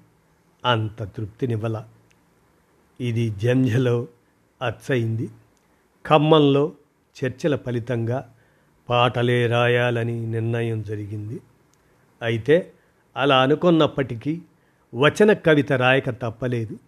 అంత 0.64 1.03
తృప్తినివ్వల. 1.03 1.85
ఇది 3.01 3.31
జంఝలో 3.31 4.07
అచ్చయింది 4.62 5.29
ఖమ్మంలో 6.07 6.73
చర్చల 7.16 7.57
ఫలితంగా 7.57 8.35
పాటలే 8.89 9.47
రాయాలని 9.47 10.27
నిర్ణయం 10.27 10.83
జరిగింది. 10.83 11.41
అయితే 12.23 12.73
అలా 13.16 13.43
అనుకున్నప్పటికీ 13.43 14.41
వచన 14.95 15.33
కవిత 15.33 15.73
రాయక 15.73 16.11
తప్పలేదు. 16.11 16.79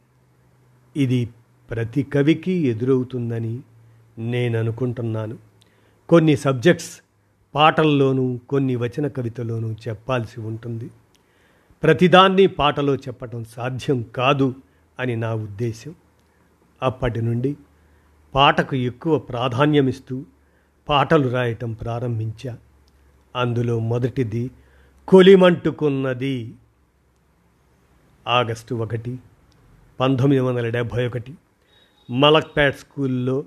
ఇది 0.96 1.28
ప్రతి 1.70 2.02
కవికి 2.02 2.52
ఎదురవుతుందని 2.52 3.60
నేను 4.18 4.58
అనుకుంటున్నాను 4.58 5.38
కొన్ని 6.08 6.36
సబ్జెక్ట్స్ 6.36 7.00
పాటల్లోనూ 7.54 8.38
కొన్ని 8.48 8.76
వచన 8.76 9.08
కవితలోనూ 9.08 9.72
చెప్పాల్సి 9.72 10.40
ఉంటుంది. 10.40 10.90
ప్రతిదాన్ని 11.82 12.46
పాటలో 12.46 12.94
చెప్పటం 12.94 13.44
సాధ్యం 13.44 14.02
కాదు 14.02 14.54
అని 14.98 15.16
నా 15.16 15.34
ఉద్దేశం. 15.34 15.94
అప్పటి 16.82 17.22
నుండి 17.22 17.56
పాటకు 18.34 18.76
ఎక్కువ 18.76 19.18
ప్రాధాన్యమిస్తూ 19.18 20.24
పాటలు 20.88 21.28
రాయటం 21.28 21.72
ప్రారంభించా. 21.72 22.58
అందులో 23.36 23.78
మొదటిది 23.78 24.50
కొలిమంటుకున్నది. 25.08 26.54
ఆగస్టు 28.28 28.74
ఒకటి 28.74 29.18
పంతొమ్మిది 30.00 30.42
వందల 30.42 30.68
డెబ్భై 30.68 31.06
ఒకటి 31.06 31.34
మలక్పేట్ 32.10 32.78
స్కూల్లో 32.78 33.44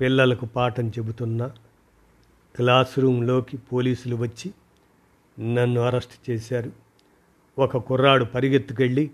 పిల్లలకు 0.00 0.46
పాఠం 0.46 0.88
చెబుతున్న 0.88 1.50
క్లాస్ 2.56 2.98
రూమ్లోకి 2.98 3.56
పోలీసులు 3.56 4.16
వచ్చి 4.16 4.52
నన్ను 5.54 5.80
అరెస్ట్ 5.80 6.30
చేశారు. 6.30 6.72
ఒక 7.58 7.76
కుర్రాడు 7.76 8.24
పరిగెత్తుకెళ్ళి 8.24 9.10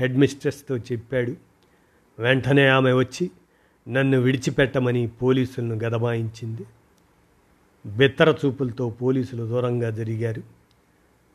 హెడ్ 0.00 0.16
మిస్ట్రెస్తో 0.16 0.76
చెప్పాడు 0.76 1.36
వెంటనే 2.18 2.66
ఆమె 2.66 2.92
వచ్చి 2.92 3.30
నన్ను 3.88 4.20
విడిచిపెట్టమని 4.20 5.06
పోలీసులను 5.06 5.74
గదమాయించింది. 5.74 6.66
బిత్తర 7.86 8.34
చూపులతో 8.44 8.90
పోలీసులు 8.90 9.42
దూరంగా 9.42 9.90
జరిగారు. 9.90 10.42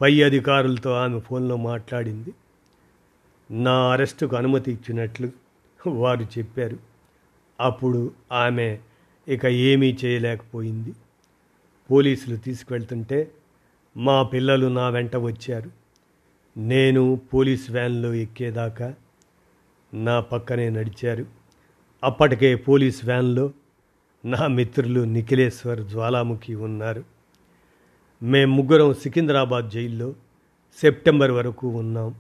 పై 0.02 0.22
అధికారులతో 0.22 0.92
ఆమె 0.92 1.20
ఫోన్లో 1.20 1.56
మాట్లాడింది. 1.56 2.34
నా 3.52 3.92
అరెస్టుకు 3.92 4.36
అనుమతి 4.36 4.72
ఇచ్చినట్లు 4.72 5.32
వారు 5.88 6.24
చెప్పారు. 6.24 6.78
అప్పుడు 7.60 8.12
ఆమె 8.32 8.78
ఇక 9.28 9.46
ఏమీ 9.46 9.98
చేయలేకపోయింది. 10.06 10.94
పోలీసులు 11.92 12.36
తీసుకువెళ్తుంటే 12.36 13.32
మా 13.98 14.24
పిల్లలు 14.24 14.68
నా 14.68 14.90
వెంట 14.90 15.16
వచ్చారు. 15.16 15.72
నేను 16.58 17.22
పోలీస్ 17.34 17.72
వ్యాన్లో 17.72 18.14
ఎక్కేదాకా 18.14 18.94
నా 19.94 20.20
పక్కనే 20.20 20.70
నడిచారు. 20.70 21.26
అప్పటికే 22.04 22.56
పోలీస్ 22.56 23.06
వ్యాన్లో 23.06 23.52
నా 24.26 24.48
మిత్రులు 24.48 25.02
నిఖిలేశ్వర్ 25.02 25.82
జ్వాలాముఖి 25.82 26.56
ఉన్నారు. 26.56 27.04
మేము 28.24 28.56
ముగ్గురం 28.56 28.94
సికింద్రాబాద్ 28.94 29.70
జైల్లో 29.70 30.16
సెప్టెంబర్ 30.82 31.32
వరకు 31.32 31.68
ఉన్నాం. 31.68 32.16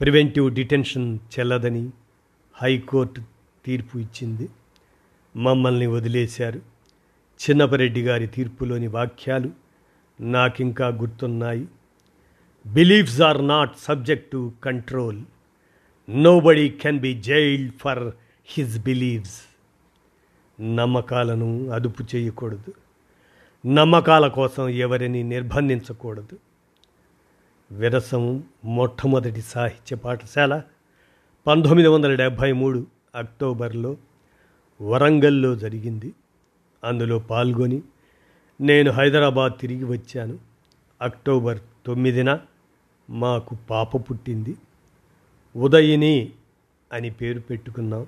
ప్రివెంటివ్ 0.00 0.54
డిటెన్షన్ 0.54 1.18
చెల్లదని 1.38 1.90
హైకోర్టు 2.54 3.22
తీర్పు 3.64 3.98
ఇచ్చింది. 3.98 4.48
మమ్మల్ని 5.36 5.86
వదిలేశారు. 5.86 6.75
చిన్నపరెడ్డి 7.36 8.02
గారి 8.02 8.26
తీర్పులోని 8.26 8.86
వాక్యాలు 8.86 9.50
నాకింకా 10.20 10.88
గుర్తున్నాయి. 10.88 11.68
Beliefs 12.66 13.20
are 13.20 13.48
not 13.48 13.78
subject 13.78 14.30
to 14.30 14.52
control 14.64 15.22
nobody 16.40 16.68
can 16.68 17.00
be 17.00 17.20
jailed 17.20 17.72
for 17.74 18.10
his 18.46 18.82
believes 18.82 19.42
నమ్మకాలను 20.60 21.68
అదుపు 21.68 22.04
చేయకూడదు. 22.14 22.74
నమ్మకాల 23.66 24.28
కోసం 24.28 24.68
ఎవరిని 24.68 25.22
నిర్బంధించకూడదు. 25.22 26.38
విరసం 27.72 28.44
మొట్టమొదటి 28.64 29.40
సాహిత్య 29.40 29.96
పాఠశాల 29.96 30.62
పంతొమ్మిది 31.46 31.88
వందల 31.88 32.14
డెబ్భై 32.14 32.52
మూడు 32.52 32.86
అక్టోబర్లో 33.14 33.96
వరంగల్లో 34.82 35.54
జరిగింది. 35.54 36.12
అందులో 36.86 37.18
పాల్గొని 37.18 37.82
నేను 38.60 38.90
హైదరాబాద్ 38.90 39.52
తిరిగి 39.60 39.84
వచ్చాను. 39.84 40.38
అక్టోబర్ 41.02 41.58
తొమ్మిదిన 41.86 42.38
మాకు 43.10 43.56
పాప 43.70 43.96
పుట్టింది. 43.96 44.56
ఉదయిని 45.56 46.32
అని 46.92 47.10
పేరు 47.10 47.40
పెట్టుకున్నాం. 47.40 48.06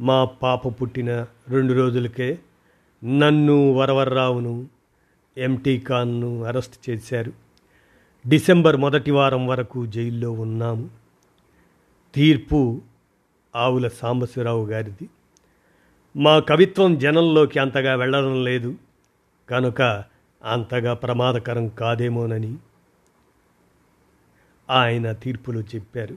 మా 0.00 0.24
పాప 0.24 0.82
పుట్టిన 0.82 1.26
రెండు 1.48 1.72
రోజులకే 1.72 2.38
నన్ను 3.04 3.72
వరవర్రావును 3.72 4.68
ఎంటీ 5.36 5.80
ఖాన్ను 5.80 6.44
అరెస్ట్ 6.44 6.90
చేశారు. 6.90 7.32
డిసెంబర్ 8.28 8.76
మొదటి 8.76 9.10
వారం 9.10 9.46
వరకు 9.46 9.86
జైల్లో 9.86 10.32
ఉన్నాము. 10.32 10.90
తీర్పు 12.14 12.82
ఆవుల 13.56 13.88
సాంబశివరావు 13.88 14.66
గారిది. 14.66 15.08
మా 16.16 16.38
కవిత్వం 16.38 16.98
జనంలోకి 16.98 17.58
అంతగా 17.58 17.94
వెళ్ళడం 17.94 18.44
లేదు. 18.44 18.74
కనుక 19.50 20.04
అంతగా 20.44 20.94
ప్రమాదకరం 20.94 21.68
కాదేమోనని 21.68 22.56
ఆయన 24.70 25.12
తీర్పులో 25.12 25.60
చెప్పారు. 25.60 26.16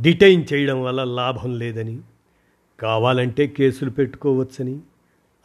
డిటైన్ 0.00 0.44
చేయడం 0.52 0.82
వల్ల 0.82 1.04
లాభం 1.04 1.58
లేదని 1.58 2.00
కావాలంటే 2.80 3.46
కేసులు 3.46 3.90
పెట్టుకోవచ్చని 3.90 4.80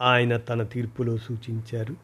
ఆయన 0.00 0.36
తన 0.36 0.62
తీర్పులో 0.62 1.16
సూచించారు. 1.16 1.96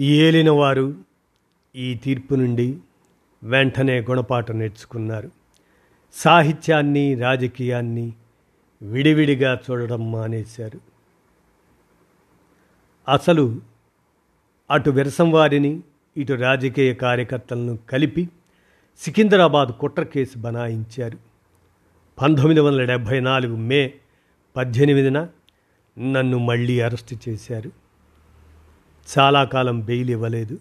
ఏలినవారు 0.00 1.13
ఈ 1.76 1.94
తీర్పు 1.94 2.34
నుండి 2.34 2.78
వెంటనే 3.42 4.00
గుణపాఠం 4.00 4.58
నేర్చుకున్నారు. 4.58 5.30
సాహిత్యాన్ని 6.12 7.14
రాజకీయాన్ని 7.14 8.12
విడివిడిగా 8.82 9.60
చూడడం 9.70 10.12
మానేశారు. 10.12 10.80
అసలు 13.08 13.60
అటు 14.70 14.90
విరసం 14.90 15.30
వారిని 15.30 15.80
ఇటు 16.16 16.32
రాజకీయ 16.32 16.94
కార్యకర్తలను 16.94 17.76
కలిపి 17.76 18.28
సికింద్రాబాద్ 18.98 19.68
కుట్ర 19.80 20.02
కేసు 20.02 20.38
బనాయించారు. 20.38 21.18
పంతొమ్మిది 22.22 22.60
వందల 22.60 22.84
డెబ్భై 22.84 23.20
నాలుగు 23.20 23.56
మే 23.56 23.94
పద్దెనిమిదిన 24.56 25.28
నన్ను 25.98 26.38
మళ్ళీ 26.38 26.80
అరెస్ట్ 26.80 27.28
చేశారు. 27.28 27.70
చాలా 29.18 29.44
కాలం 29.44 29.80
బెయిల్ 29.80 30.10
ఇవ్వలేదు. 30.10 30.60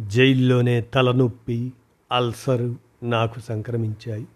జైల్లోనే 0.00 0.80
తలనొప్పి 0.80 1.72
అల్సరు 2.12 2.76
నాకు 3.02 3.40
సంక్రమించాయి. 3.40 4.26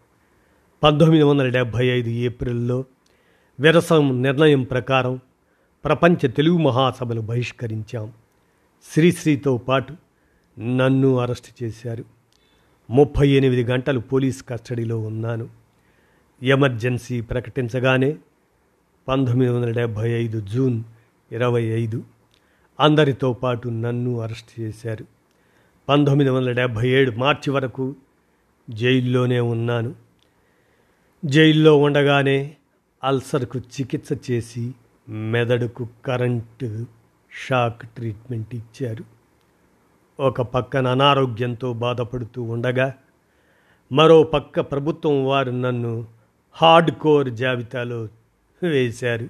పంతొమ్మిది 0.82 1.24
వందల 1.24 1.48
డెబ్భై 1.48 1.86
ఐదు 1.86 2.08
ఏప్రిల్లో 2.08 2.84
విరసం 3.60 4.22
నిర్ణయం 4.22 4.62
ప్రకారం 4.62 5.20
ప్రపంచ 5.84 6.26
తెలుగు 6.26 6.56
మహాసభలు 6.58 7.20
బహిష్కరించాం. 7.20 8.12
శ్రీశ్రీతో 8.94 9.56
పాటు 9.56 9.94
నన్ను 10.60 11.18
అరెస్ట్ 11.18 11.62
చేశారు. 11.62 12.04
ముప్పై 12.90 13.28
ఎనిమిది 13.28 13.64
గంటలు 13.64 14.00
పోలీస్ 14.00 14.44
కస్టడీలో 14.48 14.98
ఉన్నాను. 14.98 15.48
ఎమర్జెన్సీ 16.42 17.20
ప్రకటించగానే 17.20 18.16
పంతొమ్మిది 19.08 19.52
వందల 19.52 19.70
డెబ్భై 19.70 20.10
ఐదు 20.10 20.40
జూన్ 20.40 20.82
ఇరవై 21.32 21.62
ఐదు 21.62 22.04
అందరితో 22.80 23.32
పాటు 23.32 23.68
నన్ను 23.68 24.20
అరెస్ట్ 24.20 24.60
చేశారు. 24.60 25.17
పంతొమ్మిది 25.88 26.30
వందల 26.30 26.52
డెబ్భై 26.52 26.88
ఏడు 26.88 27.10
మార్చి 27.10 27.50
వరకు 27.50 27.96
జైల్లోనే 28.70 29.40
ఉన్నాను. 29.40 29.94
జైల్లో 31.24 31.76
ఉండగానే 31.76 32.56
అల్సర్కు 33.04 33.58
చికిత్స 33.58 34.30
చేసి 34.30 34.74
మెదడుకు 35.08 35.88
కరెంటు 36.06 36.86
షాక్ 37.48 37.82
ట్రీట్మెంట్ 37.82 38.54
ఇచ్చారు. 38.54 39.04
ఒక 40.20 40.42
పక్కన 40.42 40.86
అనారోగ్యంతో 40.86 41.72
బాధపడుతూ 41.72 42.42
ఉండగా 42.42 42.94
మరో 43.92 44.22
పక్క 44.22 44.60
ప్రభుత్వం 44.60 45.26
వారు 45.26 45.50
నన్ను 45.50 46.06
హార్డ్ 46.52 46.90
కోర్ 46.90 47.30
జాబితాలో 47.30 48.08
వేశారు. 48.62 49.28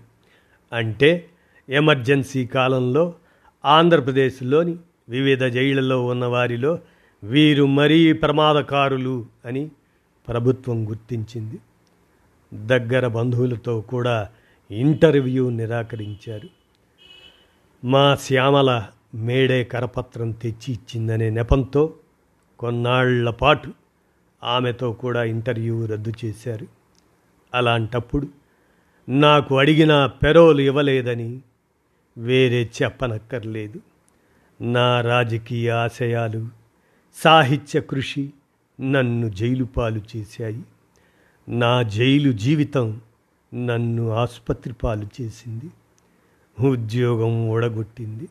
అంటే 0.73 1.29
ఎమర్జెన్సీ 1.69 2.47
కాలంలో 2.47 3.15
ఆంధ్రప్రదేశ్లోని 3.65 4.77
వివిధ 5.09 5.45
జైళ్ళలో 5.45 6.07
ఉన్న 6.07 6.25
వారిలో 6.25 6.79
వీరు 7.25 7.65
మరీ 7.65 8.13
ప్రమాదకారులు 8.13 9.27
అని 9.45 9.71
ప్రభుత్వం 10.29 10.89
గుర్తించింది. 10.89 11.59
దగ్గర 12.67 13.07
బంధువులతో 13.07 13.81
కూడా 13.81 14.29
ఇంటర్వ్యూ 14.71 15.51
నిరాకరించారు. 15.51 16.49
మా 17.87 18.17
శ్యామల 18.17 18.87
మేడే 19.15 19.65
కరపత్రం 19.65 20.31
తెచ్చి 20.31 20.73
ఇచ్చిందనే 20.73 21.31
నెపంతో 21.31 21.95
కొన్నాళ్ళ 22.59 23.31
పాటు 23.31 23.73
ఆమెతో 24.45 24.93
కూడా 24.93 25.25
ఇంటర్వ్యూ 25.25 25.87
రద్దు 25.87 26.13
చేశారు. 26.25 26.67
అలాంటప్పుడు 27.55 28.27
నాకు 29.09 29.59
అడిగిన 29.59 30.07
పెరోలు 30.07 30.61
ఇవ్వలేదని 30.61 31.41
వేరే 32.19 32.71
చెప్పనక్కర్లేదు. 32.83 33.81
నా 34.61 35.01
రాజకీయ 35.01 35.71
ఆశయాలు 35.71 36.49
సాహిత్య 37.15 37.81
కృషి 37.81 38.33
నన్ను 38.81 39.29
జైలు 39.29 39.65
పాలు 39.65 40.01
చేశాయి. 40.17 40.63
నా 41.49 41.83
జైలు 41.83 42.33
జీవితం 42.33 43.01
నన్ను 43.55 44.11
ఆసుపత్రి 44.11 44.75
పాలు 44.75 45.09
చేసింది. 45.23 45.71
ఉద్యోగం 46.67 47.49
ఓడగొట్టింది 47.49 48.29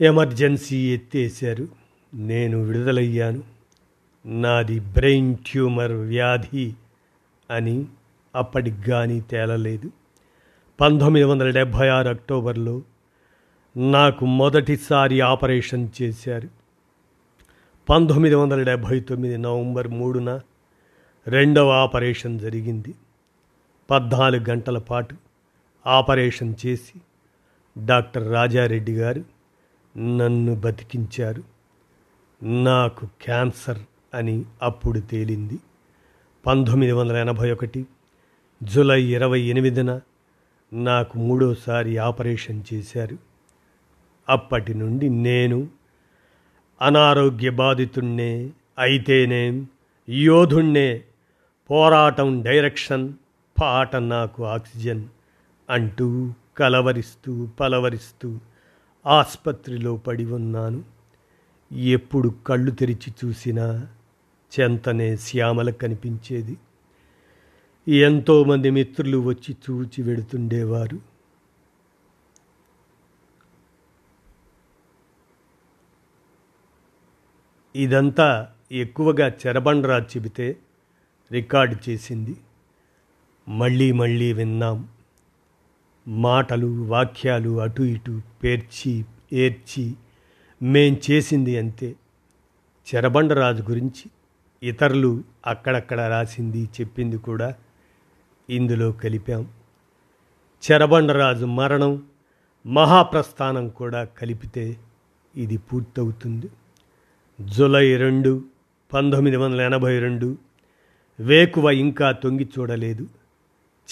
ఎమర్జెన్సీ 0.00 0.94
ఎత్తేశారు. 0.94 1.68
నేను 2.14 2.62
విడుదలయ్యాను. 2.62 3.42
నాది 4.26 4.80
బ్రెయిన్ 4.80 5.36
ట్యూమర్ 5.36 5.92
వ్యాధి 5.92 6.74
అని 7.50 7.84
అప్పటికి 8.34 8.82
కానీ 8.82 9.20
తేలలేదు. 9.20 9.90
పంతొమ్మిది 10.80 11.24
వందల 11.24 11.50
డెబ్భై 11.50 11.88
ఆరు 11.88 12.08
అక్టోబర్లో 12.08 12.82
నాకు 13.76 14.26
మొదటిసారి 14.26 15.20
ఆపరేషన్ 15.20 15.88
చేశారు. 16.02 16.48
పంతొమ్మిది 17.88 18.34
వందల 18.34 18.62
డెబ్భై 18.62 19.00
తొమ్మిది 19.00 19.38
నవంబర్ 19.38 19.88
మూడున 19.88 20.40
రెండవ 21.26 21.70
ఆపరేషన్ 21.70 22.40
జరిగింది. 22.40 22.94
పద్నాలుగు 23.90 24.50
గంటల 24.50 24.78
పాటు 24.78 25.16
ఆపరేషన్ 25.86 26.54
చేసి 26.66 27.00
డాక్టర్ 27.86 28.32
రాజారెడ్డి 28.32 28.94
గారు 28.94 29.24
నన్ను 29.98 30.54
బతికించారు. 30.54 31.42
నాకు 32.42 33.06
క్యాన్సర్ 33.06 33.78
అని 34.14 34.44
అప్పుడు 34.62 35.00
తేలింది. 35.00 35.58
పంతొమ్మిది 36.46 36.92
వందల 36.92 37.16
ఎనభై 37.16 37.52
ఒకటి 37.52 37.86
జూలై 38.62 39.02
ఇరవై 39.02 39.40
ఎనిమిదిన 39.40 40.00
నాకు 40.72 41.18
మూడోసారి 41.18 41.98
ఆపరేషన్ 41.98 42.62
చేశారు. 42.74 43.25
అప్పటి 44.28 44.74
నుండి 44.74 45.08
నేను 45.08 45.68
అనారోగ్య 46.82 47.50
బాధితుణ్ణే 47.50 48.50
అయితేనేం 48.78 49.66
యోధుణ్ణే. 50.08 51.04
పోరాటం 51.70 52.42
డైరెక్షన్ 52.42 53.12
పాట 53.60 53.96
నాకు 53.96 54.44
ఆక్సిజన్ 54.44 55.04
అంటూ 55.70 56.32
కలవరిస్తూ 56.56 57.48
పలవరిస్తూ 57.60 58.38
ఆసుపత్రిలో 59.06 59.96
పడి 59.96 60.24
ఉన్నాను. 60.24 60.84
ఎప్పుడు 61.72 62.28
కళ్ళు 62.46 62.70
తెరిచి 62.70 63.14
చూసినా 63.24 63.86
చెంతనే 64.60 65.16
శ్యామల 65.16 65.70
కనిపించేది. 65.70 66.56
ఎంతోమంది 67.88 68.70
మిత్రులు 68.70 69.18
వచ్చి 69.18 69.56
చూచి 69.70 70.02
వెడుతుండేవారు. 70.02 71.15
ఇదంతా 77.76 78.48
ఎక్కువగా 78.72 79.28
చెరబండరాజు 79.28 80.04
చెబితే 80.04 80.56
రికార్డు 81.32 81.90
చేసింది. 81.90 82.36
మళ్ళీ 83.48 83.92
మళ్ళీ 83.92 84.32
విన్నాం. 84.32 84.88
మాటలు 86.08 86.84
వాక్యాలు 86.84 87.60
అటు 87.60 87.82
ఇటు 87.82 88.20
పేర్చి 88.44 89.04
ఏర్చి 89.32 89.94
మేం 90.62 91.00
చేసింది 91.10 91.58
అంతే. 91.58 91.94
చెరబండరాజు 92.94 93.62
గురించి 93.62 94.10
ఇతరులు 94.62 95.24
అక్కడక్కడ 95.46 96.00
రాసింది 96.00 96.64
చెప్పింది 96.64 97.18
కూడా 97.18 97.54
ఇందులో 98.50 98.92
కలిపాం. 98.92 99.48
చెరబండరాజు 100.66 101.44
మరణం 101.44 102.02
మహాప్రస్థానం 102.66 103.68
కూడా 103.68 104.04
కలిపితే 104.04 104.76
ఇది 105.36 105.56
పూర్తవుతుంది. 105.56 106.48
జులై 107.40 107.96
రెండు 107.96 108.44
పంతొమ్మిది 108.92 109.36
వందల 109.36 109.60
ఎనభై 109.60 109.98
రెండు. 109.98 110.38
వేకువ 111.20 111.70
ఇంకా 111.70 112.12
తొంగి 112.12 112.48
చూడలేదు. 112.58 113.06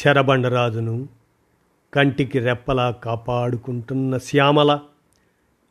చెరబండరాజును 0.07 1.09
కంటికి 1.95 2.39
రెప్పలా 2.39 2.91
కాపాడుకుంటున్న 2.91 4.19
శ్యామల 4.19 4.81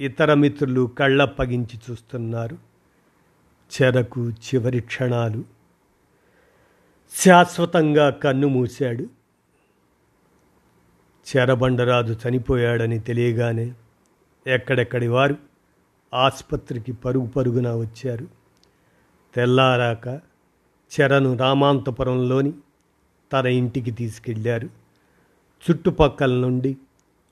ఇతర 0.01 0.33
మిత్రులు 0.33 0.91
కళ్ళప్పగించి 0.99 1.79
చూస్తున్నారు. 1.91 2.57
చెరకు 3.81 4.29
చివరి 4.29 4.79
క్షణాలు. 4.79 5.43
శాశ్వతంగా 7.15 8.09
కన్ను 8.09 8.47
మూశాడు. 8.47 9.03
చెరబండరాజు 11.37 12.17
చనిపోయాడని 12.29 12.99
తెలియగానే 12.99 13.73
ఎక్కడెక్కడి 14.47 15.07
వారు 15.07 15.52
ఆసుపత్రికి 16.13 16.91
పరుగు 16.91 17.27
పరుగున 17.27 17.75
వచ్చారు. 17.75 18.27
తెల్లారాక 19.35 20.07
చెరను 20.99 21.37
రామాంతపురంలోని 21.37 22.53
తన 23.33 23.47
ఇంటికి 23.47 23.91
తీసుకెళ్ళారు. 23.91 24.69
చుట్టుపక్కల 25.69 26.33
నుండి 26.33 26.77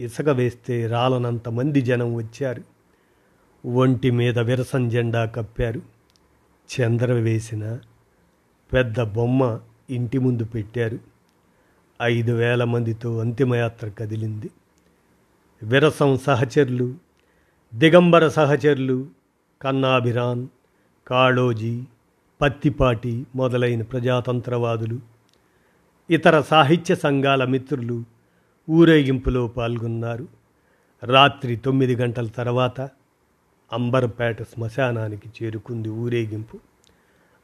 ఇసుక 0.01 0.29
వేస్తే 0.29 0.87
రాలనంత 0.87 1.49
మంది 1.49 1.81
జనం 1.81 2.13
వచ్చారు. 2.13 2.63
ఒంటి 3.67 4.11
మీద 4.11 4.39
విరసం 4.39 4.89
జెండా 4.89 5.25
కప్పారు. 5.25 5.81
చంద్ర 6.71 7.13
వేసిన 7.13 7.79
పెద్ద 8.73 9.01
బొమ్మ 9.01 9.59
ఇంటి 9.89 10.17
ముందు 10.17 10.45
పెట్టారు. 10.45 10.99
ఐదు 12.01 12.31
వేల 12.31 12.63
మందితో 12.63 13.19
అంతిమయాత్ర 13.19 13.89
కదిలింది. 13.89 14.49
విరసం 15.63 16.17
సహచరులు 16.17 17.10
దిగంబర 17.75 18.27
సహచరులు 18.27 19.07
కన్నాభిరాన్ 19.61 20.47
కాళోజీ 21.07 21.83
పత్తిపాటి 22.41 23.25
మొదలైన 23.35 23.81
ప్రజాతంత్రవాదులు 23.81 24.99
ఇతర 26.09 26.41
సాహిత్య 26.41 26.95
సంఘాల 26.95 27.45
మిత్రులు 27.45 28.03
ఊరేగింపులో 28.69 29.47
పాల్గొన్నారు. 29.47 30.27
రాత్రి 31.03 31.55
తొమ్మిది 31.55 31.95
గంటల 31.95 32.27
తర్వాత 32.27 32.81
అంబర్పేట 33.73 34.43
శ్మశానానికి 34.43 35.29
చేరుకుంది 35.43 35.89
ఊరేగింపు. 35.89 36.59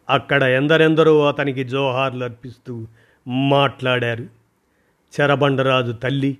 అక్కడ 0.10 0.44
ఎందరెందరో 0.44 1.28
అతనికి 1.28 1.64
జోహార్లు 1.64 2.24
అర్పిస్తూ 2.24 2.88
మాట్లాడారు. 3.28 4.24
చెరబండరాజు 5.22 5.92
తల్లి 5.92 6.38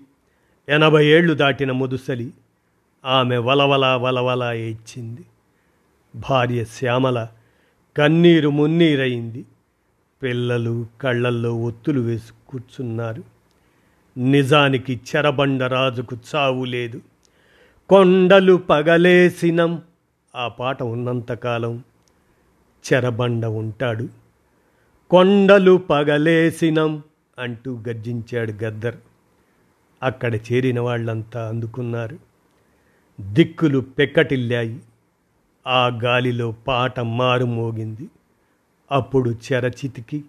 ఎనభై 0.70 1.06
ఏళ్ళు 1.06 1.34
దాటిన 1.34 1.72
ముదుసలి 1.72 2.34
ఆమె 3.06 3.38
వలవల 3.38 3.86
వలవల 3.86 4.54
ఏడ్చింది. 4.54 5.26
భార్య 6.16 6.66
శ్యామల 6.66 7.28
కన్నీరు 7.98 8.50
మున్నీరైంది. 8.50 9.46
పిల్లలు 10.24 10.88
కళ్ళల్లో 11.02 11.56
ఒత్తులు 11.56 12.00
వేసి 12.00 12.32
కూర్చున్నారు. 12.48 13.24
నిజానికి 14.18 15.02
చెరబండరాజుకు 15.16 16.18
చావు 16.36 16.66
లేదు. 16.66 17.02
కొండలు 17.90 18.54
పగలేసినం. 18.54 19.82
ఆ 20.36 20.48
పాట 20.48 20.84
ఉన్నంతకాలం 20.84 21.84
చెరబండ 22.94 23.46
ఉంటాడు. 23.46 24.08
కొండలు 25.10 25.78
పగలేసినం 25.78 27.04
అంటూ 27.40 27.80
గర్జించాడు 27.88 28.52
గద్దర్. 28.52 28.96
అక్కడ 30.04 30.36
చేరిన 30.36 30.80
వాళ్ళంతా 30.80 31.50
అందుకున్నారు. 31.50 32.27
దిక్కులు 33.22 33.80
పెక్కటిల్లాయి. 33.80 34.80
ఆ 35.68 35.88
గాలిలో 35.88 36.52
పాట 36.52 37.00
మారుమోగింది. 37.00 38.10
అప్పుడు 38.92 39.30
చెరచితికి 39.30 40.24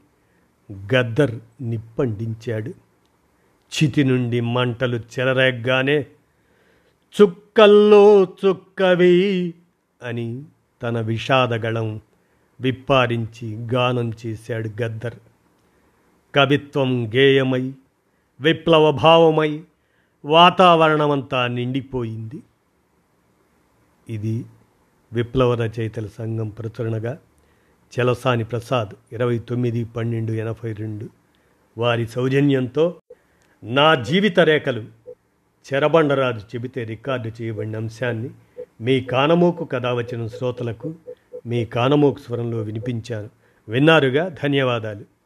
గద్దర్ 0.72 1.39
నిప్పండించాడు. 1.61 2.70
చితి 3.74 4.05
నుండి 4.05 4.41
మంటలు 4.41 4.97
చెలరేగ్గానే 4.97 6.07
చుక్కల్లో 7.20 8.24
చుక్కవి 8.24 9.55
అని 10.03 10.45
తన 10.82 11.01
విషాదగళం 11.01 12.01
విప్పారించి 12.61 13.55
గానం 13.74 14.12
చేశాడు 14.26 14.82
గద్దర్. 14.82 15.14
కవిత్వం 16.34 17.14
గేయమై 17.14 17.72
విప్లవ 18.41 18.93
భావమై 18.93 19.62
వాతావరణమంతా 20.24 21.47
నిండిపోయింది. 21.47 22.43
ఇది 24.09 24.44
విప్లవ 25.12 25.54
రచయితల 25.54 26.06
సంఘం 26.06 26.48
ప్రచురణగా 26.48 27.18
చలసాని 28.00 28.44
ప్రసాద్ 28.44 29.14
ఇరవై 29.14 29.38
తొమ్మిది 29.38 29.84
పన్నెండు 29.84 30.32
ఎనభై 30.32 30.72
రెండు. 30.72 31.09
వారి 31.78 32.06
సౌజన్యంతో 32.06 33.00
నా 33.64 33.94
జీవిత 33.94 34.40
రేఖలు 34.40 34.80
చెరబండరాజు 35.72 36.38
చెబితే 36.38 36.84
రికార్డు 36.84 37.42
చేయబడిన 37.42 37.76
అంశాన్ని 37.76 38.30
మీ 38.80 39.00
కానమోకు 39.00 39.64
కథ 39.64 39.86
వచ్చిన 39.86 40.26
శ్రోతలకు 40.26 40.94
మీ 41.46 41.64
కానమోకు 41.64 42.18
స్వరంలో 42.18 42.59
వినిపించాను. 42.59 43.30
విన్నారుగా? 43.68 44.28
ధన్యవాదాలు. 44.28 45.17